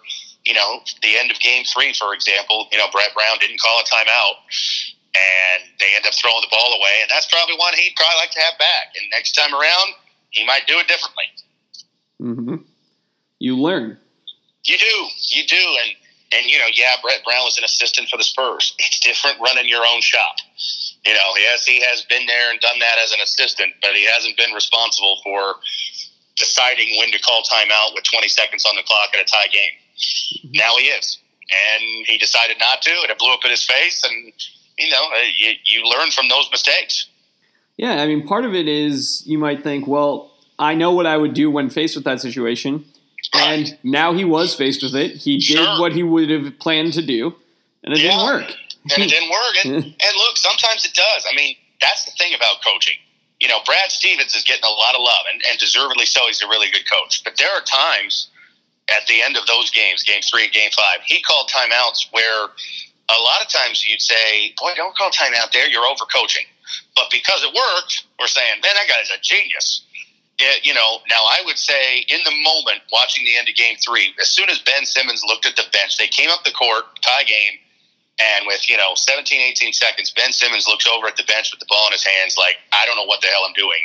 [0.45, 3.79] you know, the end of Game Three, for example, you know, Brett Brown didn't call
[3.79, 4.43] a timeout,
[5.15, 7.03] and they end up throwing the ball away.
[7.03, 8.95] And that's probably one he'd probably like to have back.
[8.99, 9.99] And next time around,
[10.31, 11.29] he might do it differently.
[12.21, 12.57] Mm-hmm.
[13.43, 13.99] You learn.
[14.63, 14.97] You do.
[15.35, 15.57] You do.
[15.83, 15.91] And,
[16.31, 18.73] and, you know, yeah, Brett Brown was an assistant for the Spurs.
[18.79, 20.37] It's different running your own shop.
[21.05, 24.07] You know, yes, he has been there and done that as an assistant, but he
[24.07, 25.57] hasn't been responsible for
[26.37, 29.75] deciding when to call timeout with 20 seconds on the clock in a tie game.
[30.39, 30.49] Mm-hmm.
[30.53, 31.19] Now he is.
[31.51, 34.05] And he decided not to, and it blew up in his face.
[34.05, 34.33] And
[34.79, 37.09] you know, uh, you, you learn from those mistakes.
[37.77, 41.17] Yeah, I mean, part of it is you might think, well, I know what I
[41.17, 42.85] would do when faced with that situation.
[43.35, 45.17] And now he was faced with it.
[45.17, 45.57] He sure.
[45.57, 47.35] did what he would have planned to do,
[47.85, 48.11] and it yeah.
[48.11, 48.51] didn't work.
[48.95, 49.65] and it didn't work.
[49.65, 51.27] And, and look, sometimes it does.
[51.31, 52.99] I mean, that's the thing about coaching.
[53.41, 56.27] You know, Brad Stevens is getting a lot of love, and, and deservedly so.
[56.27, 57.25] He's a really good coach.
[57.25, 58.29] But there are times
[58.91, 62.49] at the end of those games, game three and game five, he called timeouts where
[63.11, 65.69] a lot of times you'd say, boy, don't call timeout there.
[65.69, 66.47] You're overcoaching.
[66.95, 69.83] But because it worked, we're saying, man, that guy's a genius.
[70.43, 73.77] It, you know, now I would say in the moment watching the end of game
[73.79, 76.83] three, as soon as Ben Simmons looked at the bench, they came up the court,
[77.01, 77.63] tie game,
[78.19, 81.61] and with, you know, 17, 18 seconds, Ben Simmons looks over at the bench with
[81.61, 83.81] the ball in his hands like, I don't know what the hell I'm doing.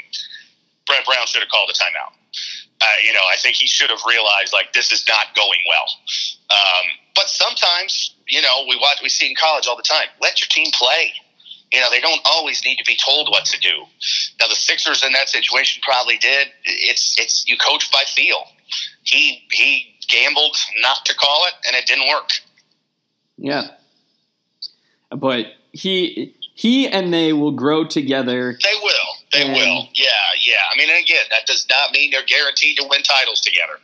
[0.86, 2.18] Brett Brown should have called a timeout.
[2.82, 5.88] Uh, you know, I think he should have realized, like, this is not going well.
[6.50, 10.08] Um, but sometimes, you know, we watch, we see in college all the time.
[10.22, 11.14] Let your team play.
[11.72, 13.84] You know, they don't always need to be told what to do.
[14.40, 16.48] Now, the Sixers in that situation probably did.
[16.64, 18.46] It's it's you coach by feel.
[19.04, 22.30] He he gambled not to call it, and it didn't work.
[23.38, 23.68] Yeah,
[25.12, 28.58] but he he and they will grow together.
[28.64, 28.94] They will.
[29.32, 29.90] They and, will.
[29.94, 30.08] Yeah,
[30.42, 30.56] yeah.
[30.74, 33.80] I mean, again, that does not mean they're guaranteed to win titles together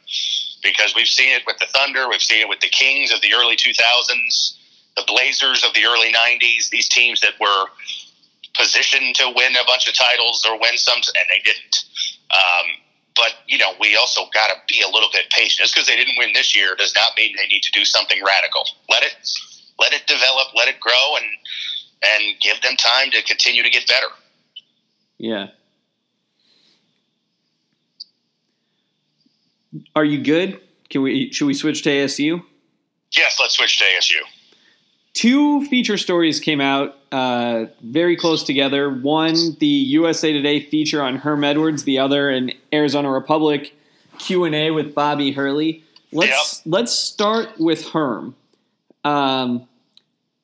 [0.63, 3.34] because we've seen it with the Thunder, we've seen it with the Kings of the
[3.34, 4.54] early 2000s,
[4.95, 7.65] the Blazers of the early 90s, these teams that were
[8.58, 11.86] positioned to win a bunch of titles or win some, and they didn't.
[12.32, 12.65] Um,
[13.15, 15.65] but you know, we also got to be a little bit patient.
[15.65, 18.19] Just because they didn't win this year does not mean they need to do something
[18.25, 18.63] radical.
[18.89, 19.13] Let it,
[19.79, 21.25] let it develop, let it grow, and
[22.06, 24.08] and give them time to continue to get better.
[25.17, 25.47] Yeah,
[29.95, 30.60] Are you good?
[30.89, 31.32] Can we?
[31.32, 32.43] Should we switch to ASU?
[33.15, 34.19] Yes, let's switch to ASU.
[35.13, 38.89] Two feature stories came out uh, very close together.
[38.89, 41.84] One, the USA Today feature on Herm Edwards.
[41.84, 43.73] The other, an Arizona Republic
[44.17, 45.84] Q and A with Bobby Hurley.
[46.12, 46.73] Let's yep.
[46.73, 48.36] let's start with Herm.
[49.04, 49.67] Um,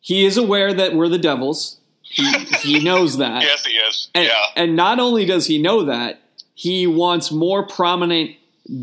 [0.01, 1.77] he is aware that we're the Devils.
[2.01, 3.41] He, he knows that.
[3.41, 4.09] yes, he is.
[4.13, 4.33] And, yeah.
[4.55, 6.21] And not only does he know that,
[6.55, 8.35] he wants more prominent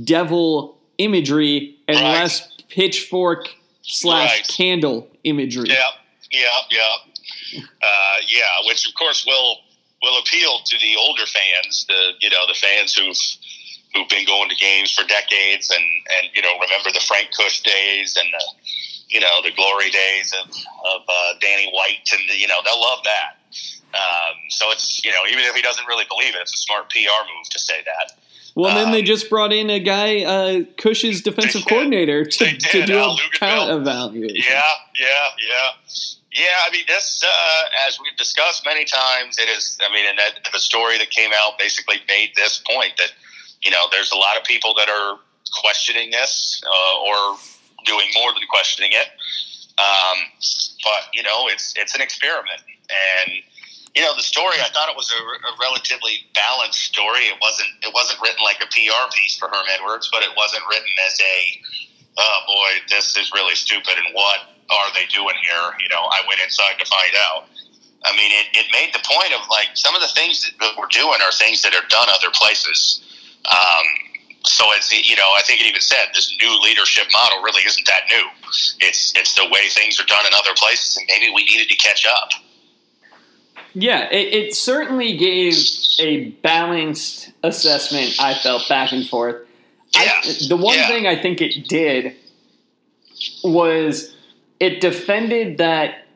[0.04, 2.20] devil imagery and right.
[2.20, 4.48] less pitchfork slash right.
[4.48, 5.68] candle imagery.
[5.68, 5.90] Yeah,
[6.30, 8.66] yeah, yeah, uh, yeah.
[8.66, 9.58] Which of course will
[10.02, 13.18] will appeal to the older fans, the you know the fans who've
[13.94, 15.84] who've been going to games for decades and
[16.18, 18.44] and you know remember the Frank Kush days and the
[19.08, 23.00] you know the glory days of of uh, Danny White and you know they'll love
[23.04, 23.38] that.
[23.94, 26.90] Um, so it's you know even if he doesn't really believe it, it's a smart
[26.90, 28.18] PR move to say that.
[28.56, 32.86] Well, then they um, just brought in a guy, uh, Kush's defensive coordinator, to, to
[32.86, 34.34] do a talent evaluation.
[34.34, 34.64] Yeah,
[34.98, 35.06] yeah,
[35.46, 35.70] yeah.
[36.32, 40.18] Yeah, I mean, this, uh, as we've discussed many times, it is, I mean, and
[40.18, 43.12] that, the story that came out basically made this point that,
[43.60, 45.18] you know, there's a lot of people that are
[45.60, 47.36] questioning this uh, or
[47.84, 49.08] doing more than questioning it.
[49.78, 50.18] Um,
[50.82, 52.60] but, you know, it's, it's an experiment.
[52.88, 53.32] And,
[53.96, 57.32] you know, the story, I thought it was a, a relatively balanced story.
[57.32, 60.62] It wasn't, it wasn't written like a PR piece for Herm Edwards, but it wasn't
[60.68, 61.36] written as a,
[62.20, 65.66] oh boy, this is really stupid and what are they doing here?
[65.80, 67.48] You know, I went inside to find out.
[68.04, 70.92] I mean, it, it made the point of like some of the things that we're
[70.92, 73.02] doing are things that are done other places.
[73.48, 73.86] Um,
[74.46, 77.86] so it's you know I think it even said this new leadership model really isn't
[77.86, 78.26] that new.
[78.78, 81.76] It's it's the way things are done in other places, and maybe we needed to
[81.76, 82.30] catch up.
[83.78, 85.54] Yeah, it, it certainly gave
[85.98, 88.16] a balanced assessment.
[88.18, 89.46] I felt back and forth.
[89.92, 90.12] Yeah.
[90.24, 90.88] I, the one yeah.
[90.88, 92.16] thing I think it did
[93.44, 94.14] was
[94.60, 96.06] it defended that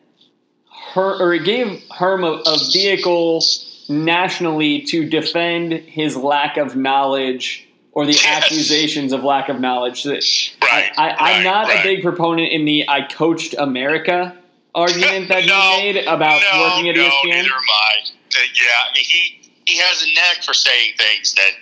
[0.95, 3.45] her or it gave Herm a, a vehicle
[3.91, 8.25] nationally to defend his lack of knowledge or the yes.
[8.43, 10.07] accusations of lack of knowledge.
[10.07, 10.91] Right.
[10.97, 11.81] I, am not right.
[11.81, 14.35] a big proponent in the "I coached America"
[14.75, 17.43] argument that no, he made about no, working at no, ESPN.
[17.43, 17.93] Neither am I.
[18.31, 21.53] Uh, yeah, I mean he he has a knack for saying things that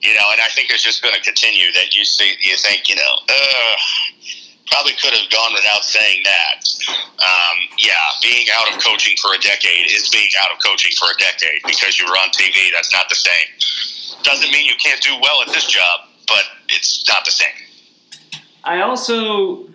[0.00, 1.72] you know, and I think it's just going to continue.
[1.72, 3.74] That you see, you think, you know, uh,
[4.70, 6.62] probably could have gone without saying that.
[7.18, 11.08] Um, yeah, being out of coaching for a decade is being out of coaching for
[11.10, 12.70] a decade because you were on TV.
[12.72, 14.22] That's not the same.
[14.22, 17.58] Doesn't mean you can't do well at this job, but it's not the same.
[18.64, 19.68] I also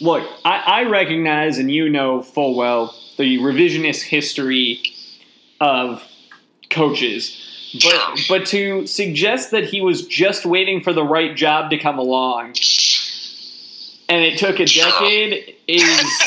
[0.00, 0.28] look.
[0.44, 4.82] I, I recognize, and you know full well, the revisionist history
[5.60, 6.02] of
[6.70, 7.36] coaches.
[7.82, 11.98] But but to suggest that he was just waiting for the right job to come
[11.98, 12.54] along
[14.10, 15.82] and it took a decade is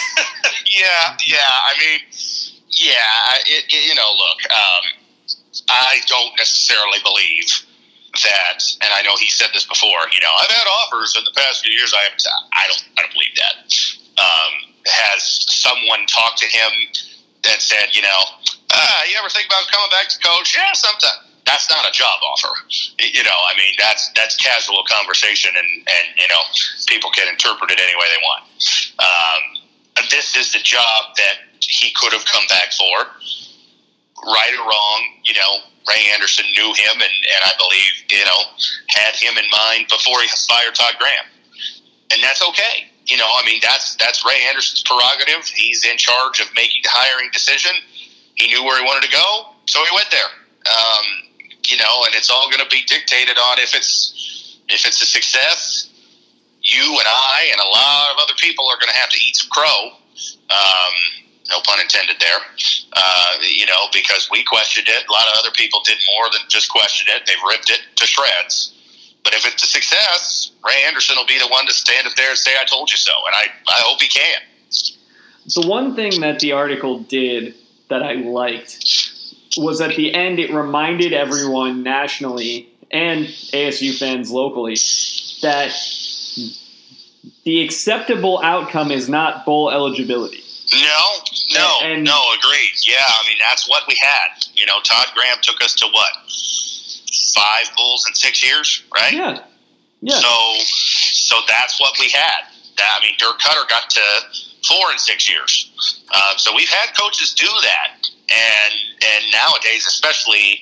[0.79, 1.37] yeah, yeah.
[1.37, 1.99] I mean,
[2.69, 2.93] yeah.
[3.45, 7.65] It, it, you know, look, um, I don't necessarily believe
[8.21, 10.05] that, and I know he said this before.
[10.13, 11.93] You know, I've had offers in the past few years.
[11.93, 12.21] I haven't.
[12.53, 12.83] I don't.
[12.97, 13.55] I don't believe that.
[14.21, 14.53] Um,
[14.85, 16.71] has someone talked to him
[17.43, 18.21] that said, you know,
[18.69, 20.55] uh, you ever think about coming back to coach?
[20.55, 22.53] Yeah, sometimes that's not a job offer.
[22.99, 26.41] You know, I mean, that's that's casual conversation, and and you know,
[26.87, 28.43] people can interpret it any way they want.
[28.99, 29.43] Um,
[30.09, 33.07] this is the job that he could have come back for,
[34.25, 34.99] right or wrong.
[35.23, 35.51] You know,
[35.87, 38.41] Ray Anderson knew him, and and I believe you know
[38.89, 41.25] had him in mind before he fired Todd Graham,
[42.13, 42.87] and that's okay.
[43.05, 45.45] You know, I mean, that's that's Ray Anderson's prerogative.
[45.47, 47.71] He's in charge of making the hiring decision.
[48.35, 50.31] He knew where he wanted to go, so he went there.
[50.63, 51.05] Um,
[51.67, 55.05] you know, and it's all going to be dictated on if it's if it's a
[55.05, 55.89] success.
[56.61, 59.35] You and I and a lot of other people are going to have to eat
[59.35, 59.99] some crow.
[60.49, 62.39] Um, no pun intended there.
[62.93, 65.07] Uh, you know, because we questioned it.
[65.07, 67.23] A lot of other people did more than just question it.
[67.25, 68.73] They've ripped it to shreds.
[69.23, 72.29] But if it's a success, Ray Anderson will be the one to stand up there
[72.29, 74.41] and say, "I told you so," and I I hope he can.
[75.55, 77.55] The one thing that the article did
[77.89, 79.13] that I liked
[79.57, 84.75] was at the end it reminded everyone nationally and ASU fans locally
[85.41, 85.73] that
[87.43, 90.42] the acceptable outcome is not bowl eligibility.
[90.71, 91.07] No,
[91.51, 92.73] no, And- no, agreed.
[92.87, 94.45] Yeah, I mean that's what we had.
[94.55, 96.11] You know, Todd Graham took us to what
[97.35, 99.13] five bulls in six years, right?
[99.13, 99.39] Yeah.
[100.01, 100.19] Yeah.
[100.19, 102.51] So, so that's what we had.
[102.77, 104.01] That, I mean, Dirk Koetter got to
[104.67, 105.69] four in six years.
[106.13, 110.61] Uh, so we've had coaches do that, and and nowadays, especially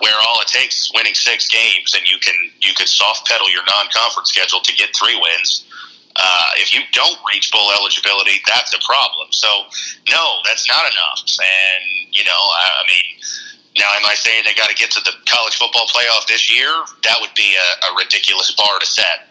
[0.00, 3.50] where all it takes is winning six games, and you can you can soft pedal
[3.52, 5.64] your non-conference schedule to get three wins.
[6.72, 9.28] You don't reach bowl eligibility, that's a problem.
[9.30, 9.48] So,
[10.10, 11.22] no, that's not enough.
[11.38, 13.20] And you know, I, I mean,
[13.78, 16.70] now am I saying they got to get to the college football playoff this year?
[17.04, 19.30] That would be a, a ridiculous bar to set.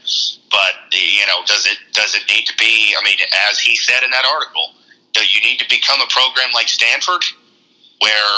[0.50, 2.96] But you know, does it does it need to be?
[2.98, 3.18] I mean,
[3.50, 4.74] as he said in that article,
[5.14, 7.24] do you need to become a program like Stanford,
[8.02, 8.36] where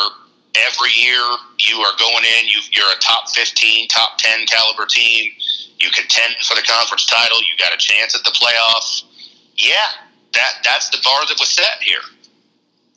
[0.55, 1.21] every year
[1.59, 5.31] you are going in, you, you're a top 15, top 10 caliber team,
[5.79, 9.03] you contend for the conference title, you got a chance at the playoff.
[9.55, 12.01] Yeah, that that's the bar that was set here,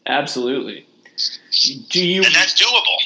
[0.07, 0.87] Absolutely.
[1.89, 2.99] Do you and that's doable.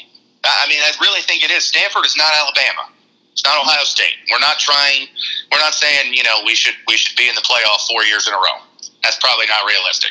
[0.44, 1.64] I I mean, I really think it is.
[1.64, 2.90] Stanford is not Alabama.
[3.32, 4.14] It's not Ohio State.
[4.30, 5.06] We're not trying.
[5.52, 8.26] We're not saying you know we should we should be in the playoff four years
[8.26, 8.58] in a row.
[9.02, 10.10] That's probably not realistic.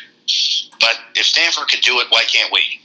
[0.80, 2.80] But if Stanford could do it, why can't we?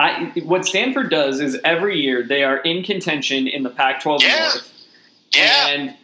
[0.00, 4.38] I, what Stanford does is every year they are in contention in the Pac-12 Yeah.
[4.38, 4.72] North,
[5.34, 5.94] Yeah, and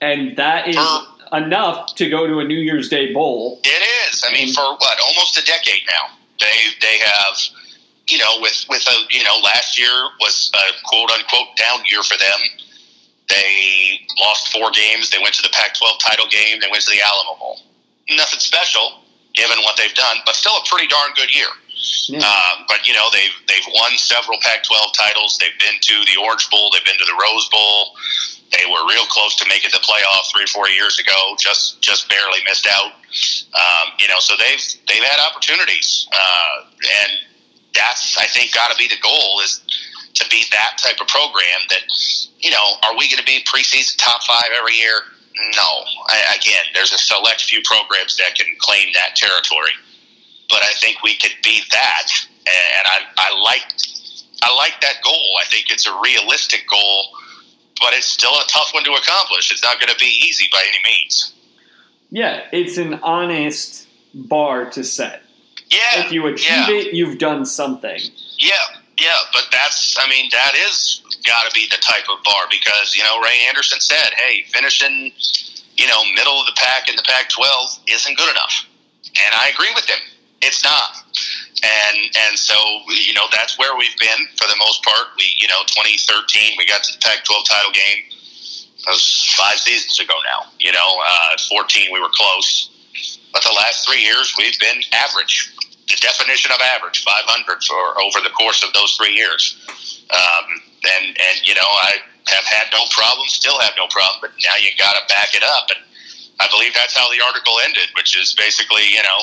[0.00, 3.60] and that is For- enough to go to a New Year's Day bowl.
[3.64, 4.22] it is.
[4.26, 7.36] I mean, for what almost a decade now, they they have.
[8.08, 12.04] You know, with with a you know, last year was a quote unquote down year
[12.04, 12.38] for them.
[13.28, 15.10] They lost four games.
[15.10, 16.60] They went to the Pac-12 title game.
[16.60, 17.58] They went to the Alamo Bowl.
[18.10, 19.00] Nothing special
[19.34, 21.48] given what they've done, but still a pretty darn good year.
[22.08, 22.18] Yeah.
[22.18, 25.38] Um, but you know they've they've won several Pac-12 titles.
[25.38, 26.70] They've been to the Orange Bowl.
[26.72, 27.96] They've been to the Rose Bowl.
[28.52, 31.34] They were real close to making the playoff three or four years ago.
[31.38, 32.92] Just just barely missed out.
[33.54, 36.70] Um, you know, so they've they've had opportunities, uh,
[37.02, 37.12] and
[37.74, 39.60] that's I think got to be the goal is
[40.14, 41.60] to be that type of program.
[41.70, 41.82] That
[42.38, 45.02] you know, are we going to be preseason top five every year?
[45.56, 45.84] No.
[46.08, 49.72] I, again, there's a select few programs that can claim that territory
[50.56, 52.08] but I think we could beat that.
[52.46, 53.66] And I, I like
[54.42, 55.30] I like that goal.
[55.38, 57.08] I think it's a realistic goal,
[57.78, 59.52] but it's still a tough one to accomplish.
[59.52, 61.34] It's not going to be easy by any means.
[62.10, 65.22] Yeah, it's an honest bar to set.
[65.68, 68.00] Yeah, If you achieve yeah, it, you've done something.
[68.38, 68.54] yeah,
[68.98, 69.10] yeah.
[69.34, 73.04] But that's I mean that is got to be the type of bar because you
[73.04, 75.12] know Ray Anderson said, hey, finishing
[75.76, 78.64] you know middle of the pack in the Pac-12 isn't good enough,
[79.04, 79.98] and I agree with him.
[80.42, 81.02] It's not.
[81.62, 82.54] and and so
[82.88, 85.08] you know that's where we've been for the most part.
[85.16, 88.04] We you know 2013 we got to the Pac-12 title game.
[88.84, 90.46] That was five seasons ago now.
[90.60, 92.70] You know, uh, 14 we were close,
[93.32, 95.52] but the last three years we've been average.
[95.88, 99.54] The definition of average, 500 for over the course of those three years.
[100.10, 104.30] Um, and and you know I have had no problem, still have no problem, but
[104.44, 105.70] now you got to back it up.
[105.70, 105.82] And
[106.40, 109.18] I believe that's how the article ended, which is basically you know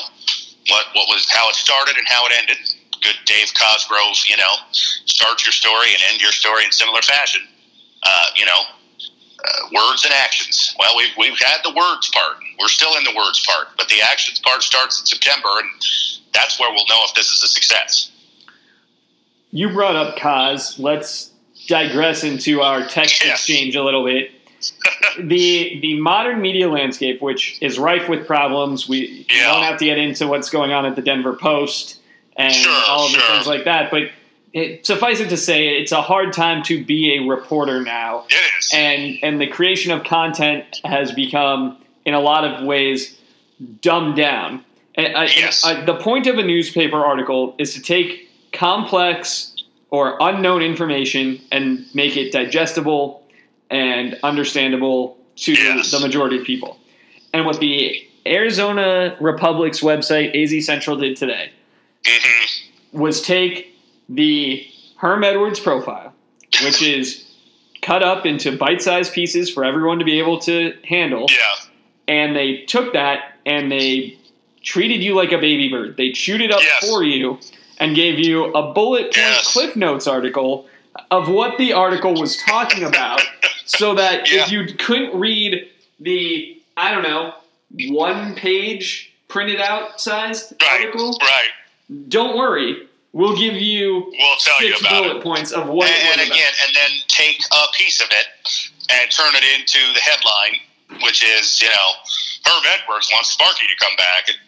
[0.68, 2.58] what what was how it started and how it ended.
[3.02, 7.42] Good Dave Cosgrove, you know, start your story and end your story in similar fashion.
[8.02, 8.60] Uh, you know,
[9.44, 10.74] uh, words and actions.
[10.78, 12.36] Well, we've we've had the words part.
[12.58, 15.68] We're still in the words part, but the actions part starts in September, and
[16.32, 18.10] that's where we'll know if this is a success.
[19.50, 20.78] You brought up Cos.
[20.78, 21.30] Let's
[21.68, 23.38] digress into our text Yes.
[23.40, 24.30] exchange a little bit.
[25.18, 29.52] The the modern media landscape, which is rife with problems, we Yeah.
[29.52, 32.00] don't have to get into what's going on at the Denver Post
[32.36, 33.34] and Sure, all of the sure.
[33.34, 33.90] things like that.
[33.90, 34.10] But
[34.52, 38.34] it, suffice it to say, it's a hard time to be a reporter now, It
[38.58, 38.70] is.
[38.74, 43.16] and and the creation of content has become, in a lot of ways,
[43.82, 44.64] dumbed down.
[44.96, 45.64] And, Yes.
[45.64, 49.50] I- the point of a newspaper article is to take complex
[49.90, 53.22] or unknown information and make it digestible
[53.70, 55.90] and understandable to Yes.
[55.90, 56.78] the majority of people.
[57.32, 61.50] And what the Arizona Republic's website, AZ Central, did today
[62.06, 62.44] hmm
[62.92, 63.74] was take
[64.08, 64.64] the
[64.96, 66.12] Herm Edwards profile,
[66.62, 67.24] which is
[67.82, 71.36] cut up into bite sized pieces for everyone to be able to handle Yeah.
[72.06, 74.16] and they took that and they
[74.62, 75.96] treated you like a baby bird.
[75.96, 76.88] They chewed it up Yes.
[76.88, 77.38] for you
[77.78, 79.52] and gave you a bullet point Yes.
[79.52, 80.66] Cliff Notes article
[81.10, 83.22] of what the article was talking about,
[83.64, 84.42] so that Yeah.
[84.44, 85.68] if you couldn't read
[86.00, 87.34] the I don't know
[87.88, 90.70] one page printed out sized Right.
[90.80, 91.50] article, Right.
[92.08, 92.88] don't worry.
[93.12, 95.22] We'll give you We'll tell you six about bullet it.
[95.22, 96.36] points of what and, it was and about.
[96.36, 98.26] again, and then take a piece of it
[98.90, 100.60] and turn it into the headline,
[101.00, 101.90] which is, you know,
[102.44, 104.38] Herm Edwards wants Sparky to come back, and,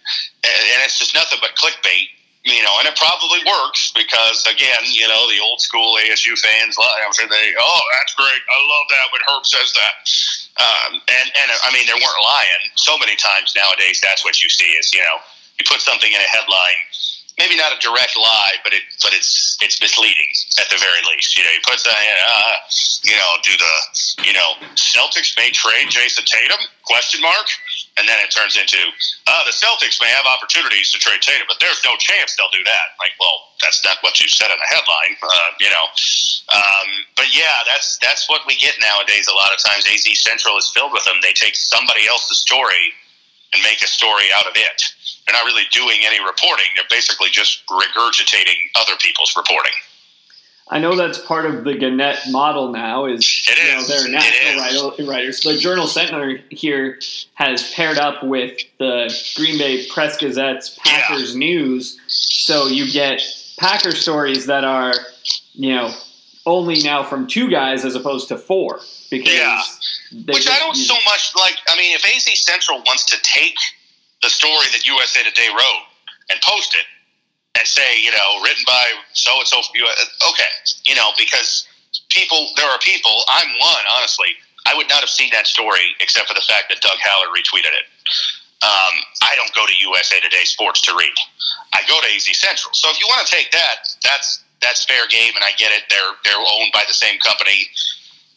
[0.44, 2.08] and it's just nothing but clickbait,
[2.46, 6.78] you know, and it probably works because, again, you know, the old school ASU fans,
[6.78, 9.94] I'm sure they, oh, that's great, I love that when Herm says that,
[10.62, 12.62] um, and and I mean, they weren't lying.
[12.78, 15.18] So many times nowadays, that's what you see is, you know,
[15.58, 16.86] you put something in a headline
[17.38, 21.36] maybe not a direct lie, but it but it's it's misleading at the very least.
[21.36, 22.54] You know, you put that in, uh,
[23.04, 23.74] you know, do the
[24.24, 27.46] you know Celtics may trade Jayson Tatum question mark,
[27.96, 28.76] and then it turns into
[29.26, 32.62] uh, the Celtics may have opportunities to trade Tatum, but there's no chance they'll do
[32.64, 32.96] that.
[33.00, 35.86] Like, well, that's not what you said in the headline, uh, you know.
[36.52, 39.26] Um, but yeah, that's that's what we get nowadays.
[39.28, 41.16] A lot of times, AZ Central is filled with them.
[41.22, 42.92] They take somebody else's story
[43.54, 44.78] and make a story out of it.
[45.24, 46.70] They're not really doing any reporting.
[46.76, 49.74] They're basically just regurgitating other people's reporting.
[50.68, 53.04] I know that's part of the Gannett model now.
[53.06, 53.88] Is It you know is.
[53.88, 55.40] they're national writer- writers.
[55.40, 56.98] The Journal Sentinel here
[57.34, 63.22] has paired up with the Green Bay Press Gazette's Packers News, so you get
[63.58, 64.92] Packer stories that are
[65.54, 65.94] you know
[66.46, 68.80] only now from two guys as opposed to four.
[69.08, 69.62] Because Yeah.
[70.12, 71.56] they Which I don't use- so much like.
[71.68, 73.56] I mean, if AZ Central wants to take
[74.22, 75.82] the story that USA Today wrote
[76.30, 76.84] and post it
[77.56, 80.52] and say, you know, written by so and so okay,
[80.84, 81.66] you know, because
[82.10, 83.24] people, there are people.
[83.28, 84.36] I'm one, honestly.
[84.66, 87.70] I would not have seen that story except for the fact that Doug Haller retweeted
[87.70, 87.86] it.
[88.66, 91.14] Um, I don't go to USA Today Sports to read.
[91.72, 92.74] I go to AZ Central.
[92.74, 95.84] So if you want to take that, that's that's fair game, and I get it.
[95.88, 97.68] They're they're owned by the same company,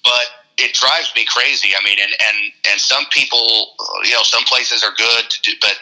[0.03, 1.71] but it drives me crazy.
[1.73, 2.37] I mean, and and
[2.69, 5.79] and some people, you know, some places are good, do, but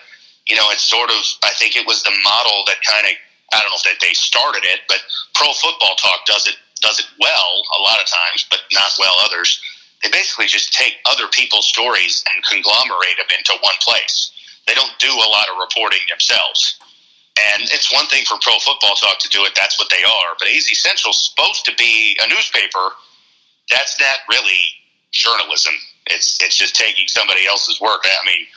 [0.48, 1.20] you know, it's sort of.
[1.44, 3.14] I think it was the model that kind of.
[3.54, 5.00] I don't know if that they started it, but
[5.34, 9.16] Pro Football Talk does it does it well a lot of times, but not well
[9.26, 9.60] others.
[10.04, 14.32] They basically just take other people's stories and conglomerate them into one place.
[14.68, 16.78] They don't do a lot of reporting themselves.
[17.38, 19.54] And it's one thing for Pro Football Talk to do it.
[19.56, 20.36] That's what they are.
[20.38, 22.94] But AZ Central's supposed to be a newspaper.
[23.70, 24.60] That's not really
[25.12, 25.74] journalism.
[26.08, 28.02] It's it's just taking somebody else's work.
[28.06, 28.48] I mean,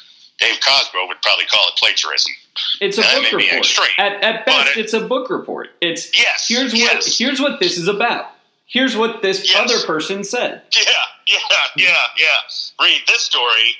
[0.41, 2.33] Dave Cosgrove would probably call it plagiarism.
[2.81, 3.43] It's a book report.
[3.59, 5.71] extreme, At, at best, it- it's a book report.
[5.81, 6.49] It's Yes.
[6.49, 7.19] here's what yes.
[7.19, 8.31] here's what this is about.
[8.67, 9.57] Here's what this Yes.
[9.57, 10.63] other person said.
[10.75, 10.83] Yeah,
[11.27, 11.39] yeah,
[11.77, 12.41] yeah, yeah.
[12.81, 13.77] Read this story,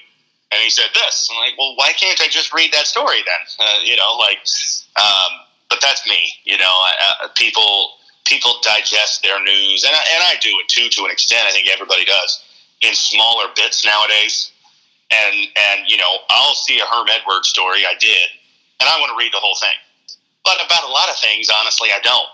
[0.53, 1.29] and he said this.
[1.31, 3.67] I'm like, well, why can't I just read that story then?
[3.67, 4.39] Uh, you know, like,
[4.97, 6.35] um, but that's me.
[6.45, 6.87] You know,
[7.23, 7.97] uh, people
[8.27, 11.47] people digest their news, and I, and I do it too to an extent.
[11.49, 12.43] I think everybody does
[12.83, 14.51] in smaller bits nowadays.
[15.11, 17.83] And and you know, I'll see a Herm Edwards story.
[17.87, 18.23] I did,
[18.81, 19.75] and I want to read the whole thing.
[20.45, 22.29] But about a lot of things, honestly, I don't.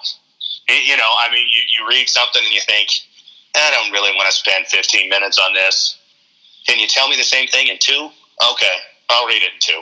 [0.68, 2.88] Y- You know, I mean, you, you read something and you think,
[3.54, 5.98] eh, I don't really want to spend 15 minutes on this.
[6.68, 8.10] Can you tell me the same thing in two?
[8.52, 8.76] Okay,
[9.08, 9.80] I'll read it in two.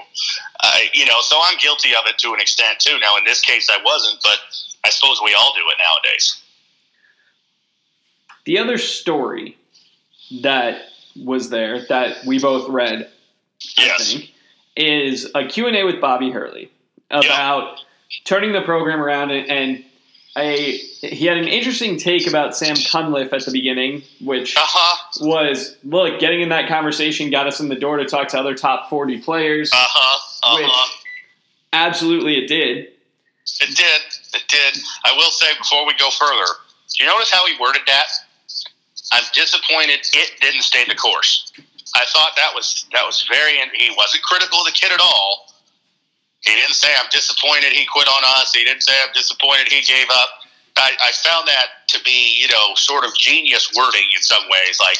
[0.62, 2.98] I, you know, so I'm guilty of it to an extent too.
[3.00, 4.38] Now, in this case, I wasn't, but
[4.84, 6.40] I suppose we all do it nowadays.
[8.44, 9.56] The other story
[10.42, 10.82] that
[11.16, 13.08] was there that we both read,
[13.78, 14.12] I Yes.
[14.12, 14.30] think,
[14.76, 16.70] is a Q&A with Bobby Hurley
[17.10, 17.80] about
[18.24, 19.84] turning the program around and, and
[20.36, 24.96] a, he had an interesting take about Sam Cunliffe at the beginning, which Uh huh.
[25.20, 28.54] was look, getting in that conversation got us in the door to talk to other
[28.56, 29.72] top 40 players.
[29.72, 30.20] Uh huh.
[30.42, 30.72] Uh Which-
[31.72, 32.78] Absolutely, it did.
[33.60, 34.02] It did.
[34.34, 34.82] It did.
[35.04, 36.44] I will say before we go further,
[36.96, 38.06] do you notice how he worded that?
[39.14, 41.52] I'm disappointed it didn't stay the course.
[41.94, 43.54] I thought that was that was very.
[43.78, 45.54] He wasn't critical of the kid at all.
[46.40, 48.52] He didn't say I'm disappointed he quit on us.
[48.52, 50.28] He didn't say I'm disappointed he gave up.
[50.76, 54.78] I, I found that to be you know sort of genius wording in some ways.
[54.80, 54.98] Like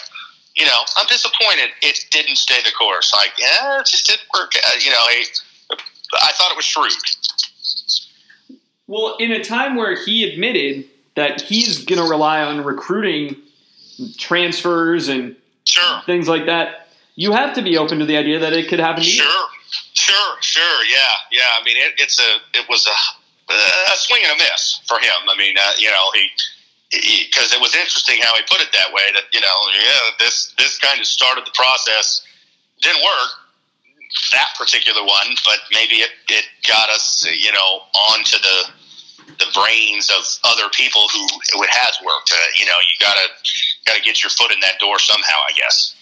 [0.55, 3.13] you know I'm disappointed it didn't stay the course.
[3.13, 4.53] Like yeah, it just didn't work.
[4.79, 5.25] You know, he,
[6.23, 6.93] I thought it was shrewd.
[8.87, 10.85] Well, in a time where he admitted
[11.17, 13.37] that he's going to rely on recruiting
[14.19, 16.03] transfers and Sure.
[16.05, 19.03] things like that, you have to be open to the idea that it could happen
[19.03, 19.23] to you.
[19.23, 19.49] Sure,
[19.95, 20.85] sure, sure.
[20.85, 20.99] Yeah,
[21.33, 21.49] yeah.
[21.59, 25.29] I mean, it, it's a it was a a swing and a miss for him.
[25.29, 26.29] I mean, uh, you know, he
[27.27, 29.03] because it was interesting how he put it that way.
[29.15, 32.23] That you know, yeah, this this kind of started the process.
[32.83, 33.31] Didn't work
[34.33, 37.83] that particular one, but maybe it it got us, you know,
[38.13, 38.71] onto the
[39.27, 41.25] the brains of other people who
[41.63, 42.33] it has worked.
[42.33, 43.27] Uh, you know, you gotta
[43.87, 45.39] gotta get your foot in that door somehow.
[45.49, 45.95] I guess.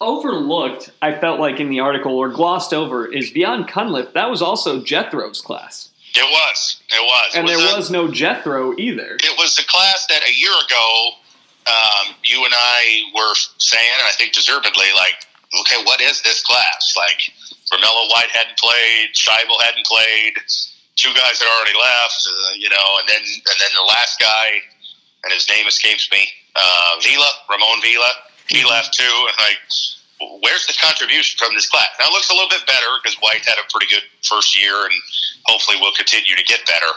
[0.00, 4.12] Overlooked, I felt like in the article, or glossed over, is beyond Cunliffe.
[4.12, 6.80] That was also Jethro's class, It was.
[6.88, 7.32] It was.
[7.34, 9.16] and it there a- was no Jethro either.
[9.20, 11.10] it was the class that a year ago
[11.66, 15.26] um, you and I were saying, and I think deservedly, like,
[15.60, 16.94] okay, what is this class?
[16.96, 17.18] Like,
[17.72, 20.34] Romello White hadn't played, Shibel hadn't played,
[20.98, 24.60] two guys had already left, uh, you know, and then and then the last guy,
[25.24, 26.28] and his name escapes me,
[26.58, 28.10] uh, Vila, Ramon Vila,
[28.50, 29.62] he left too, and like.
[30.42, 31.94] Where's the contribution from this class?
[32.00, 34.74] Now it looks a little bit better because White had a pretty good first year,
[34.74, 34.92] and
[35.46, 36.90] hopefully will continue to get better.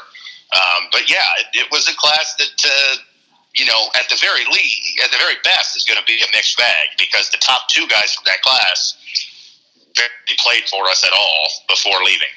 [0.58, 2.96] Um, but yeah, it, it was a class that uh,
[3.54, 6.30] you know at the very least, at the very best, is going to be a
[6.34, 8.98] mixed bag because the top two guys from that class
[9.96, 12.34] barely played for us at all before leaving.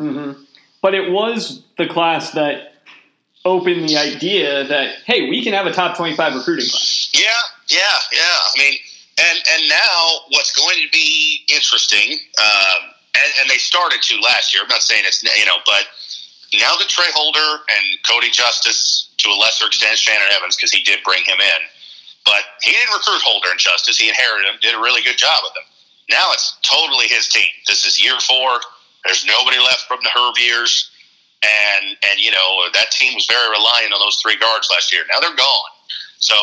[0.00, 0.43] hmm
[0.84, 2.76] But it was the class that
[3.46, 7.08] opened the idea that hey, we can have a top twenty-five recruiting class.
[7.16, 7.24] Yeah,
[7.72, 8.20] yeah, yeah.
[8.20, 8.76] I mean,
[9.16, 14.52] and and now what's going to be interesting, um, and, and they started to last
[14.52, 14.62] year.
[14.62, 15.88] I'm not saying it's you know, but
[16.52, 20.82] now that Tra Holder and Cody Justice, to a lesser extent Shannon Evans, because he
[20.82, 21.60] did bring him in,
[22.26, 23.96] but he didn't recruit Holder and Justice.
[23.96, 25.64] He inherited him, did a really good job with them.
[26.10, 27.48] Now it's totally his team.
[27.66, 28.60] This is year four.
[29.04, 30.90] There's nobody left from the Herb years.
[31.44, 35.04] and and you know that team was very reliant on those three guards last year.
[35.12, 35.70] Now they're gone,
[36.18, 36.34] so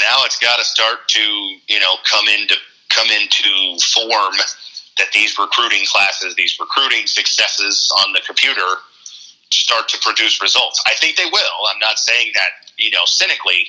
[0.00, 1.20] now it's got to start to
[1.68, 2.56] you know come into
[2.90, 4.34] come into form
[4.98, 8.82] that these recruiting classes, these recruiting successes on the computer
[9.50, 10.82] start to produce results.
[10.86, 11.58] I think they will.
[11.70, 13.68] I'm not saying that, you know, cynically,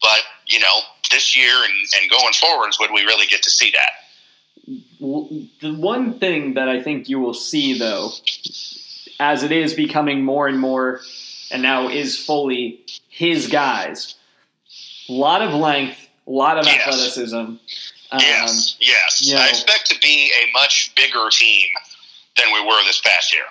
[0.00, 0.80] but, you know,
[1.10, 3.90] this year and, and going forwards, would we really get to see that?
[4.66, 8.10] The one thing that I think you will see, though,
[9.18, 11.00] as it is becoming more and more,
[11.50, 14.14] and now is fully his guys,
[15.08, 16.80] a lot of length, a lot of Yes.
[16.86, 17.36] athleticism.
[17.36, 17.58] Um,
[18.20, 19.22] yes, yes.
[19.26, 21.68] you know- I expect to be a much bigger team
[22.36, 23.44] than we were this past year.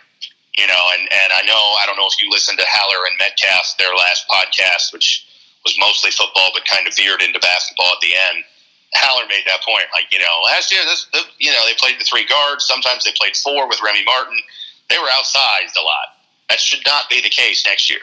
[0.58, 3.18] You know, and, and I know, I don't know if you listened to Haller and
[3.18, 5.26] Metcalf, their last podcast, which
[5.64, 8.44] was mostly football, but kind of veered into basketball at the end.
[8.94, 12.00] Haller made that point, like, you know, last year, this, the, you know, they played
[12.00, 12.66] the three guards.
[12.66, 14.38] Sometimes they played four with Remy Martin.
[14.90, 16.18] They were outsized a lot.
[16.50, 18.02] That should not be the case next year.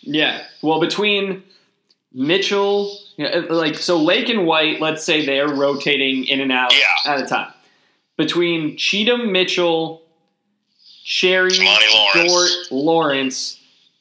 [0.00, 0.44] Yeah.
[0.62, 1.42] Well, between
[2.12, 4.80] Mitchell, you uh, know, like so, Lake and White.
[4.80, 7.12] Let's say they're rotating in and out Yeah.
[7.12, 7.52] at a time.
[8.16, 10.02] Between Cheatham, Mitchell,
[11.04, 12.32] Cherry, Lawrence.
[12.32, 13.60] Dort, Lawrence,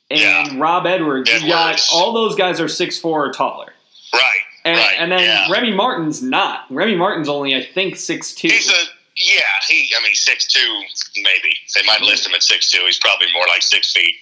[0.09, 0.53] and Yeah.
[0.57, 3.74] Rob Edwards, you got all those guys are six four or taller.
[4.13, 4.39] Right.
[4.66, 4.95] And, right.
[4.97, 5.47] and then yeah.
[5.49, 6.66] Remy Martin's not.
[6.72, 8.47] Remy Martin's only, I think, six two.
[8.47, 8.84] He's a
[9.16, 9.45] yeah.
[9.68, 10.82] He I mean six two
[11.18, 12.82] maybe they might list him at six two.
[12.86, 14.16] He's probably more like six feet.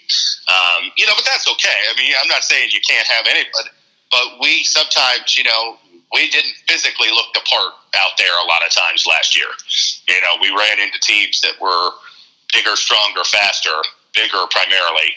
[0.48, 1.80] Um, you know, but that's okay.
[1.90, 3.70] I mean, I'm not saying you can't have any, but
[4.12, 5.78] but we sometimes you know
[6.12, 9.48] we didn't physically look the part out there a lot of times last year.
[10.10, 11.90] You know, we ran into teams that were
[12.54, 13.74] bigger, stronger, faster,
[14.14, 15.16] bigger primarily.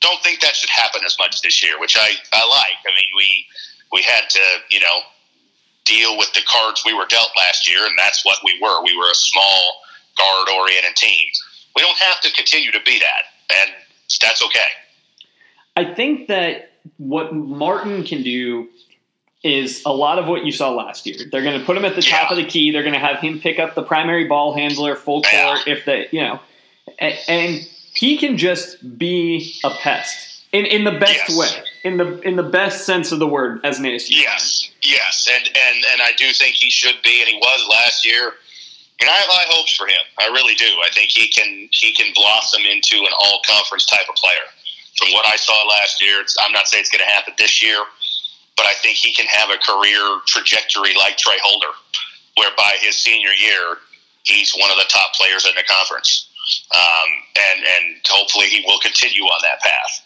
[0.00, 2.80] Don't think that should happen as much this year, which I, I like.
[2.84, 3.46] I mean, we
[3.94, 4.40] we had to,
[4.70, 4.98] you know,
[5.86, 8.82] deal with the cards we were dealt last year, and that's what we were.
[8.82, 9.80] We were a small
[10.18, 11.26] guard oriented team.
[11.76, 13.70] We don't have to continue to be that, and
[14.20, 14.60] that's okay.
[15.76, 18.68] I think that what Martin can do
[19.42, 21.18] is a lot of what you saw last year.
[21.30, 22.36] They're going to put him at the top Yeah.
[22.36, 22.70] of the key.
[22.70, 25.58] They're going to have him pick up the primary ball handler full Yeah.
[25.66, 26.40] if they, you know,
[26.98, 31.36] and, and he can just be a pest in in the best Yes.
[31.36, 34.10] way, in the in the best sense of the word as an ASU.
[34.10, 38.04] Yes, yes, and and and I do think he should be, and he was last
[38.04, 38.32] year.
[39.00, 40.00] And I have high hopes for him.
[40.18, 40.70] I really do.
[40.80, 44.48] I think he can he can blossom into an all conference type of player.
[44.96, 47.82] From what I saw last year, I'm not saying it's going to happen this year,
[48.56, 51.74] but I think he can have a career trajectory like Tra Holder,
[52.38, 53.82] where by his senior year
[54.22, 56.30] he's one of the top players in the conference,
[56.72, 57.08] um,
[57.50, 60.03] and and hopefully he will continue on that path.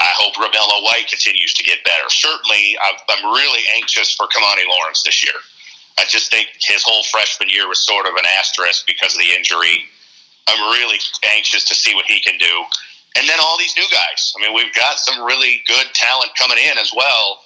[0.00, 2.08] I hope Romello White continues to get better.
[2.08, 5.38] Certainly, I've, I'm really anxious for Kimani Lawrence this year.
[5.98, 9.32] I just think his whole freshman year was sort of an asterisk because of the
[9.36, 9.84] injury.
[10.48, 10.98] I'm really
[11.34, 12.64] anxious to see what he can do.
[13.16, 14.34] And then all these new guys.
[14.36, 17.44] I mean, we've got some really good talent coming in as well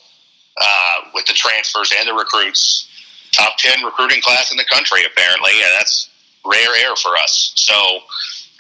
[0.57, 2.89] uh, with the transfers and the recruits.
[3.33, 6.09] Top 10 recruiting class in the country, apparently, and that's
[6.47, 7.53] rare air for us.
[7.57, 7.75] So,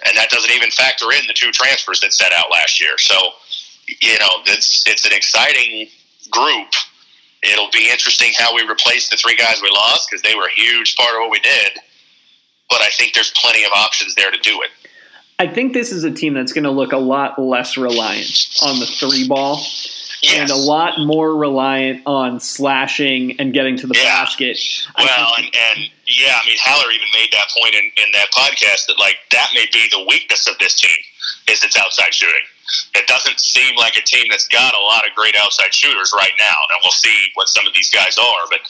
[0.04, 2.98] and that doesn't even factor in the two transfers that set out last year.
[2.98, 3.16] So,
[3.88, 5.88] you know, it's it's an exciting
[6.30, 6.68] group.
[7.42, 10.60] It'll be interesting how we replace the three guys we lost because they were a
[10.60, 11.72] huge part of what we did.
[12.68, 14.70] But I think there's plenty of options there to do it.
[15.38, 18.80] I think this is a team that's going to look a lot less reliant on
[18.80, 19.62] the three ball
[20.34, 24.04] and a lot more reliant on slashing and getting to the Yeah.
[24.04, 24.58] basket.
[24.98, 28.86] Well, and, and yeah, I mean, Haller even made that point in, in that podcast
[28.86, 30.96] that like that may be the weakness of this team
[31.48, 32.42] is its outside shooting.
[32.94, 36.32] It doesn't seem like a team that's got a lot of great outside shooters right
[36.38, 38.46] now, and we'll see what some of these guys are.
[38.50, 38.60] But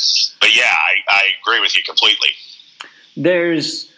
[0.41, 2.31] but yeah, I, I agree with you completely.
[3.17, 3.91] there's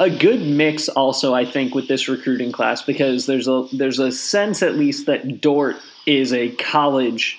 [0.00, 4.12] a good mix also I think with this recruiting class because there's a there's a
[4.12, 5.74] sense at least that Dort
[6.06, 7.38] is a college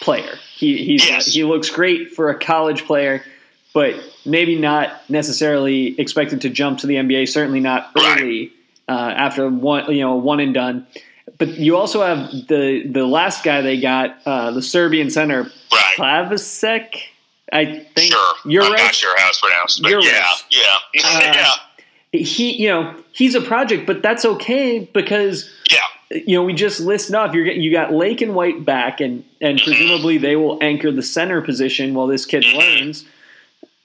[0.00, 0.34] player.
[0.56, 1.26] He he's Yes.
[1.26, 3.24] he looks great for a college player,
[3.72, 3.94] but
[4.26, 7.28] maybe not necessarily expected to jump to the NBA.
[7.28, 8.50] Certainly not Right.
[8.88, 10.86] Uh, after one you know one and done.
[11.38, 15.94] But you also have the the last guy they got uh, the Serbian center Right.
[17.52, 17.64] I
[17.94, 18.34] think Sure.
[18.44, 20.42] you're I'm right not sure how it's pronounced, but You're yeah, right.
[20.50, 21.20] yeah, Uh,
[22.12, 25.78] yeah, he you know he's a project but that's okay because yeah.
[26.10, 29.58] you know we just listed off you're, you got lake and white back and and
[29.58, 29.64] Mm-hmm.
[29.70, 32.56] presumably they will anchor the center position while this kid Mhm.
[32.58, 33.04] learns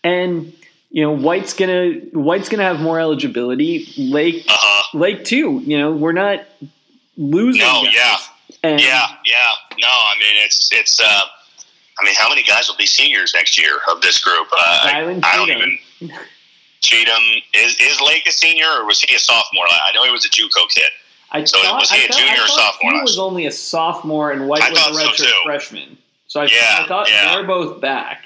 [0.03, 0.53] and
[0.91, 4.97] you know white's gonna white's gonna have more eligibility lake Uh huh.
[4.97, 6.45] lake too you know we're not
[7.17, 7.93] losing No, guys.
[7.93, 8.17] yeah.
[8.63, 9.51] and Yeah, yeah.
[9.79, 10.99] No, I mean it's it's.
[10.99, 11.21] uh
[12.01, 14.47] I mean, how many guys will be seniors next year of this group?
[14.53, 15.77] Uh, I, I don't even.
[16.81, 17.21] Cheatham
[17.53, 19.65] is is Lake a senior or was he a sophomore?
[19.69, 20.85] I know he was a JUCO kid.
[21.31, 23.45] I So thought, was he I a thought- junior or sophomore He last was only
[23.47, 25.97] a sophomore, and White I was a thought so, redshirt freshman.
[26.27, 27.33] So I, Yeah, I thought yeah.
[27.35, 28.23] they're both back.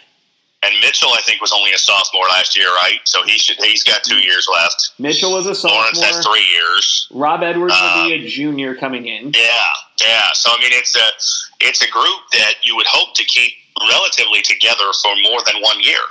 [0.63, 2.99] And Mitchell, I think, was only a sophomore last year, right?
[3.03, 4.91] So he should he's got two years left.
[4.97, 5.81] Mitchell was a sophomore.
[5.81, 7.07] Lawrence has three years.
[7.11, 9.31] Rob Edwards will be Um, a junior coming in.
[9.33, 9.63] Yeah,
[9.99, 10.27] yeah.
[10.33, 13.53] So I mean, it's a it's a group that you would hope to keep
[13.89, 16.01] relatively together for more than one year,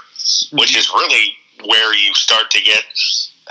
[0.53, 2.85] which is really where you start to get.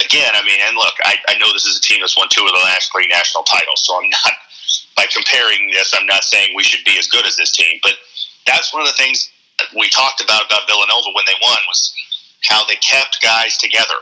[0.05, 2.41] Again, I mean, and look, I, I know this is a team that's won two
[2.41, 4.33] of the last three national titles, so I'm not
[4.95, 5.93] by comparing this.
[5.97, 7.93] I'm not saying we should be as good as this team, but
[8.47, 9.29] that's one of the things
[9.75, 11.93] we talked about about Villanova when they won was
[12.43, 13.99] how they kept guys together.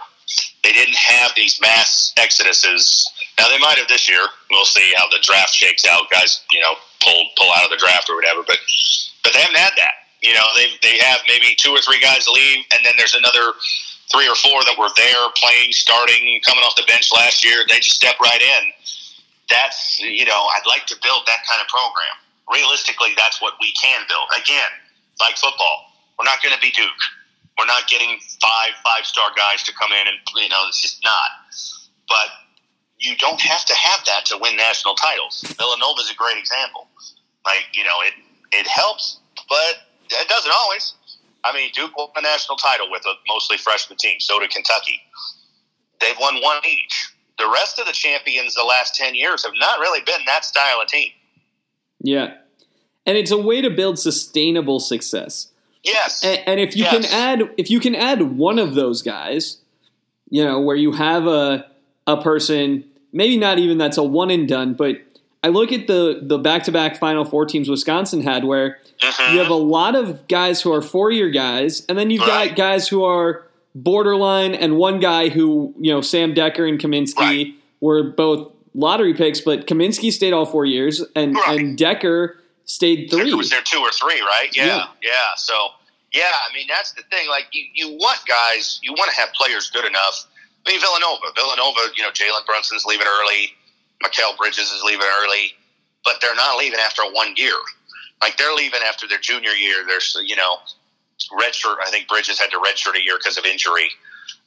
[0.64, 3.06] They didn't have these mass exoduses.
[3.38, 4.22] Now they might have this year.
[4.52, 6.10] We'll see how the draft shakes out.
[6.12, 8.44] Guys, you know, pull pull out of the draft or whatever.
[8.46, 8.60] But
[9.24, 10.00] but they haven't had that.
[10.22, 13.56] You know, they they have maybe two or three guys leave, and then there's another
[14.12, 17.64] three or four that were there playing, starting, coming off the bench last year.
[17.68, 18.74] They just step right in.
[19.50, 22.16] That's you know, I'd like to build that kind of program.
[22.52, 24.28] Realistically, that's what we can build.
[24.36, 24.70] Again,
[25.20, 27.02] like football, we're not going to be Duke.
[27.58, 31.04] We're not getting five five star guys to come in, and you know, it's just
[31.04, 31.30] not.
[32.08, 32.30] But
[32.98, 35.44] you don't have to have that to win national titles.
[35.58, 36.88] Villanova is a great example.
[37.46, 38.14] Like you know, it
[38.52, 40.94] it helps, but it doesn't always.
[41.44, 44.20] I mean, Duke won a national title with a mostly freshman team.
[44.20, 45.02] So did Kentucky.
[46.02, 47.14] They've won one each.
[47.38, 50.82] The rest of the champions the last ten years have not really been that style
[50.82, 51.12] of team.
[52.02, 52.36] Yeah,
[53.06, 55.48] and it's a way to build sustainable success.
[55.84, 56.94] Yes, And, and if you Yes.
[56.94, 59.58] can add, if you can add one of those guys,
[60.30, 61.66] you know, where you have a
[62.08, 62.84] a person,
[63.14, 64.98] maybe not even that's a one and done, but
[65.44, 69.34] I look at the the back to back Final Four teams Wisconsin had, where Mhm.
[69.34, 72.50] you have a lot of guys who are four year guys, and then you've Right.
[72.50, 77.16] got guys who are borderline, and one guy who you know Sam Dekker and Kaminsky
[77.20, 77.54] Right.
[77.80, 81.60] were both lottery picks, but Kaminsky stayed all four years, and Right.
[81.62, 82.32] and Dekker
[82.70, 83.32] stayed three.
[83.32, 84.50] Dekker was there two or three, right?
[84.54, 84.86] Yeah, Yeah.
[85.02, 85.30] yeah.
[85.38, 85.54] So,
[86.14, 87.28] yeah, I mean, that's the thing.
[87.30, 90.26] Like, you, you want guys, you want to have players good enough.
[90.66, 93.54] I mean, Villanova, Villanova, you know, Jalen Brunson's leaving early,
[94.04, 95.54] Mikal Bridges is leaving early,
[96.06, 97.56] but they're not leaving after one year.
[98.22, 99.84] Like, they're leaving after their junior year.
[99.88, 100.58] There's, you know,
[101.32, 101.78] redshirt.
[101.84, 103.90] I think Bridges had to redshirt a year because of injury.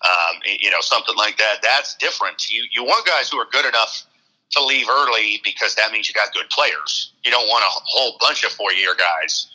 [0.04, 1.56] Um, you know, something like that.
[1.62, 2.50] That's different.
[2.50, 4.04] You you want guys who are good enough
[4.52, 7.12] to leave early because that means you got good players.
[7.24, 9.46] You don't want a whole bunch of four year guys,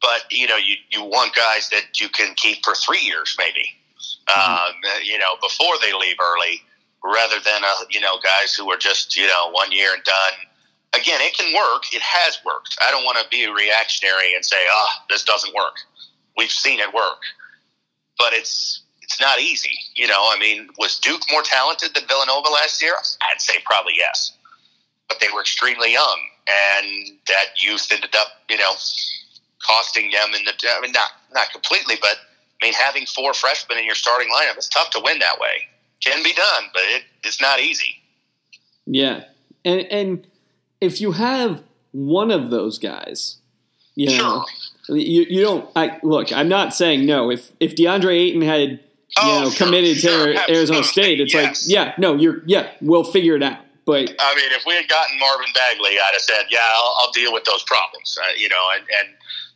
[0.00, 3.76] but you know you you want guys that you can keep for three years maybe.
[4.34, 6.62] Um, you know before they leave early,
[7.04, 10.46] rather than uh, you know guys who are just you know one year and done.
[10.92, 11.84] Again, it can work.
[11.92, 12.76] It has worked.
[12.82, 15.76] I don't want to be reactionary and say, "Ah, this doesn't work."
[16.36, 17.20] We've seen it work,
[18.18, 19.76] but it's it's not easy.
[19.96, 22.94] You know, I mean, was Duke more talented than Villanova last year?
[22.94, 24.32] I'd say probably yes,
[25.08, 28.70] but they were extremely young, and that youth ended up, you know,
[29.66, 30.52] costing them in the.
[30.64, 32.18] I mean, not not completely, but
[32.62, 35.66] I mean, having four freshmen in your starting lineup is tough to win that way.
[36.04, 37.96] Can be done, but it, it's not easy.
[38.86, 39.24] Yeah,
[39.64, 40.26] and and
[40.80, 43.38] if you have one of those guys,
[43.96, 44.46] you know,
[44.88, 45.68] you, you don't.
[45.74, 46.32] I look.
[46.32, 47.28] I'm not saying no.
[47.28, 48.78] If if DeAndre Ayton had
[49.16, 51.66] you Oh, know committed sure, to Arizona State, it's yes.
[51.66, 53.58] like yeah, no, you're yeah, we'll figure it out.
[53.86, 57.12] But I mean, if we had gotten Marvin Bagley, I'd have said, "Yeah, I'll, I'll
[57.12, 59.08] deal with those problems." Uh, you know, and and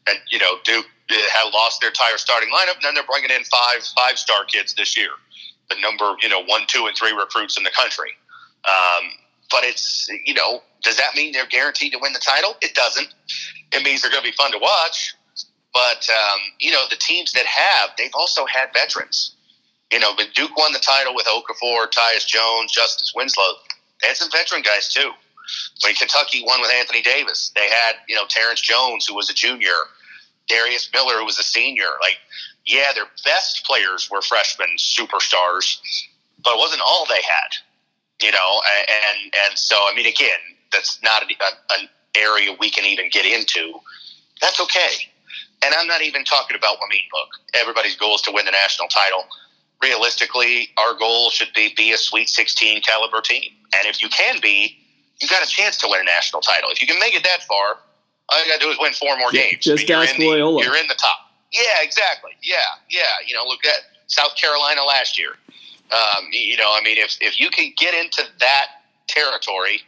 [0.09, 3.31] and you know, Duke uh, had lost their entire starting lineup, and then they're bringing
[3.31, 5.11] in five five star kids this year,
[5.71, 8.11] the number you know one, two, and three recruits in the country.
[8.65, 9.05] Um,
[9.51, 12.57] but it's you know, does that mean they're guaranteed to win the title?
[12.61, 13.15] It doesn't.
[13.73, 15.15] It means they're going to be fun to watch.
[15.73, 19.34] But um, you know, the teams that have, they've also had veterans.
[19.93, 23.55] You know, but Duke won the title with Okafor, Tyus Jones, Justice Winslow.
[24.03, 25.11] They had some veteran guys too.
[25.85, 29.35] When Kentucky won with Anthony Davis, they had you know Terrence Jones, who was a
[29.35, 29.75] junior,
[30.49, 31.91] Darius Miller, who was a senior.
[32.01, 32.19] Like,
[32.67, 35.79] yeah, their best players were freshmen superstars,
[36.43, 37.51] but it wasn't all they had.
[38.23, 40.41] You know, and and so I mean, again,
[40.73, 43.79] that's not a, an area we can even get into.
[44.41, 45.11] That's okay.
[45.65, 46.77] And I'm not even talking about.
[46.77, 49.25] I mean, look, everybody's goal is to win the national title
[49.85, 53.51] realistically, our goal should be be a Sweet 16 caliber team.
[53.77, 54.77] And if you can be,
[55.21, 56.71] you got a chance to win a national title.
[56.71, 57.79] If you can make it that far,
[58.31, 59.65] all you got to do is win four more Yeah, games.
[59.65, 60.65] just you're ask in the, Loyola.
[60.65, 61.19] You're in the top.
[61.53, 62.33] Yeah, exactly.
[62.43, 62.57] Yeah,
[62.91, 63.03] yeah.
[63.27, 65.31] You know, look at South Carolina last year.
[65.93, 68.67] Um, you know, I mean, if if you can get into that
[69.07, 69.81] territory,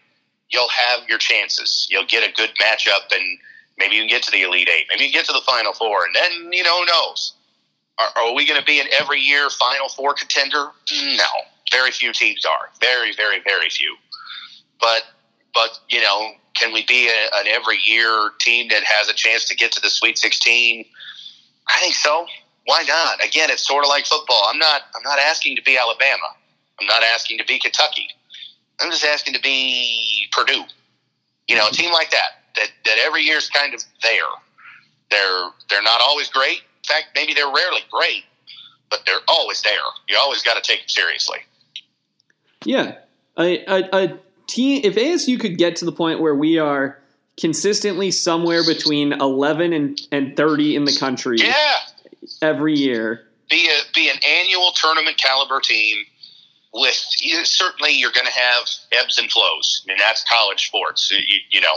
[0.51, 1.87] you'll have your chances.
[1.91, 3.39] You'll get a good matchup, and
[3.79, 4.87] maybe you can get to the Elite Eight.
[4.91, 7.33] Maybe you can get to the Final Four, and then you know, who knows?
[7.99, 10.69] Are, are we going to be an every year Final Four contender?
[10.93, 11.25] No,
[11.73, 12.71] very few teams are.
[12.81, 13.97] Very, very, very few.
[14.81, 15.03] But
[15.55, 19.47] but you know, can we be a, an every year team that has a chance
[19.47, 20.85] to get to the Sweet 16?
[21.69, 22.27] I think so.
[22.67, 23.25] Why not?
[23.25, 24.45] Again, it's sort of like football.
[24.49, 24.83] I'm not.
[24.95, 26.27] I'm not asking to be Alabama.
[26.81, 28.09] I'm not asking to be Kentucky.
[28.81, 30.65] I'm just asking to be Purdue.
[31.49, 34.31] You know, a team like that that that every year is kind of there.
[35.11, 36.63] They're they're not always great.
[36.89, 38.24] In fact, maybe they're rarely great,
[38.91, 39.72] but they're always there.
[40.09, 41.39] You always got to take them seriously.
[42.64, 42.99] Yeah,
[43.37, 44.82] a team.
[44.84, 46.99] If ASU could get to the point where we are
[47.37, 51.74] consistently somewhere between 11 and, and 30 in the country Yeah,
[52.41, 53.26] every year.
[53.51, 56.05] be a be an annual tournament caliber team.
[56.72, 59.82] With you, certainly, you're going to have ebbs and flows.
[59.84, 61.11] I mean, that's college sports.
[61.11, 61.74] You, you know,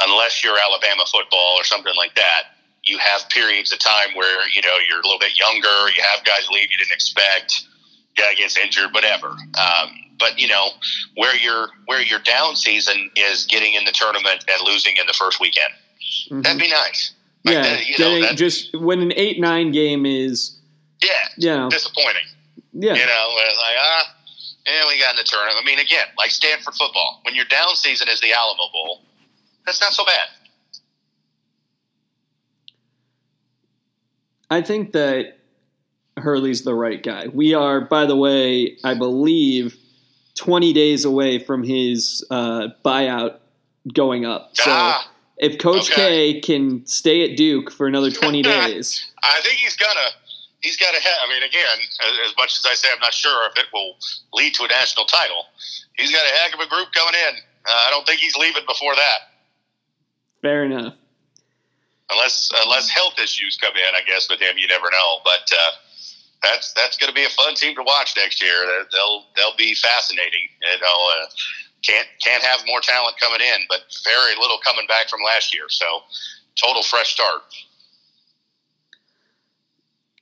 [0.00, 2.42] unless you're Alabama football or something like that,
[2.84, 5.68] you have periods of time where you know you're a little bit younger.
[5.96, 7.64] You have guys leave you didn't expect.
[8.16, 9.28] Guy gets injured, whatever.
[9.28, 10.70] Um, but you know
[11.16, 15.12] where your where your down season is getting in the tournament and losing in the
[15.14, 15.72] first weekend.
[16.30, 16.42] Mhm.
[16.42, 17.12] That'd be nice.
[17.44, 20.58] Like, Yeah, uh, you know, that- just when an 8 9 game is,
[21.02, 22.26] yeah, you know, disappointing.
[22.72, 22.94] yeah.
[22.94, 24.14] You know, it's like, ah,
[24.66, 25.56] yeah, we got in the tournament.
[25.60, 29.02] I mean, again, like Stanford football, when your down season is the Alamo Bowl,
[29.66, 30.28] that's not so bad.
[34.52, 35.38] I think that
[36.18, 37.28] Hurley's the right guy.
[37.28, 39.78] We are, by the way, I believe,
[40.34, 43.38] 20 days away from his uh, buyout
[43.94, 44.50] going up.
[44.52, 46.34] So ah, if Coach okay.
[46.34, 50.10] K can stay at Duke for another 20 days, I think he's gonna.
[50.60, 51.18] He's got to have.
[51.26, 53.96] I mean, again, as, as much as I say, I'm not sure if it will
[54.34, 55.46] lead to a national title.
[55.96, 57.36] He's got a heck of a group coming in.
[57.66, 59.18] Uh, I don't think he's leaving before that,
[60.42, 60.94] fair enough.
[62.12, 63.94] Unless unless health issues come in.
[63.94, 65.18] I guess with him, you never know.
[65.24, 65.70] But uh,
[66.42, 68.84] that's that's going to be a fun team to watch next year.
[68.92, 70.48] They'll they'll, be fascinating.
[70.60, 71.26] You know, uh,
[71.82, 75.64] can't can't have more talent coming in, but very little coming back from last year.
[75.68, 75.86] So
[76.60, 77.42] total fresh start.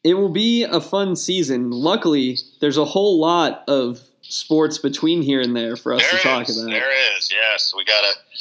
[0.02, 1.70] It will be a fun season.
[1.70, 6.26] Luckily, there's a whole lot of sports between here and there for us There to
[6.26, 6.70] talk about.
[6.70, 7.30] There is.
[7.30, 8.38] Yes, we got to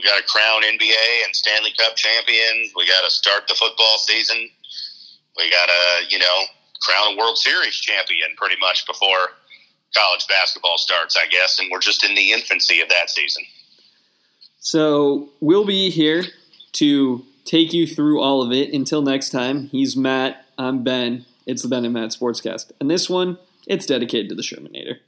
[0.00, 2.72] we got to crown NBA and Stanley Cup champions.
[2.74, 4.48] We got to start the football season.
[5.36, 6.42] We got to you know
[6.80, 9.32] crown a World Series champion pretty much before
[9.94, 11.58] college basketball starts, I guess.
[11.58, 13.44] And we're just in the infancy of that season.
[14.60, 16.24] So we'll be here
[16.72, 18.72] to take you through all of it.
[18.72, 20.46] Until next time, he's Matt.
[20.56, 21.26] I'm Ben.
[21.46, 22.72] It's the Ben and Matt Sportscast.
[22.80, 24.98] And this one, it's dedicated to the Shermanator.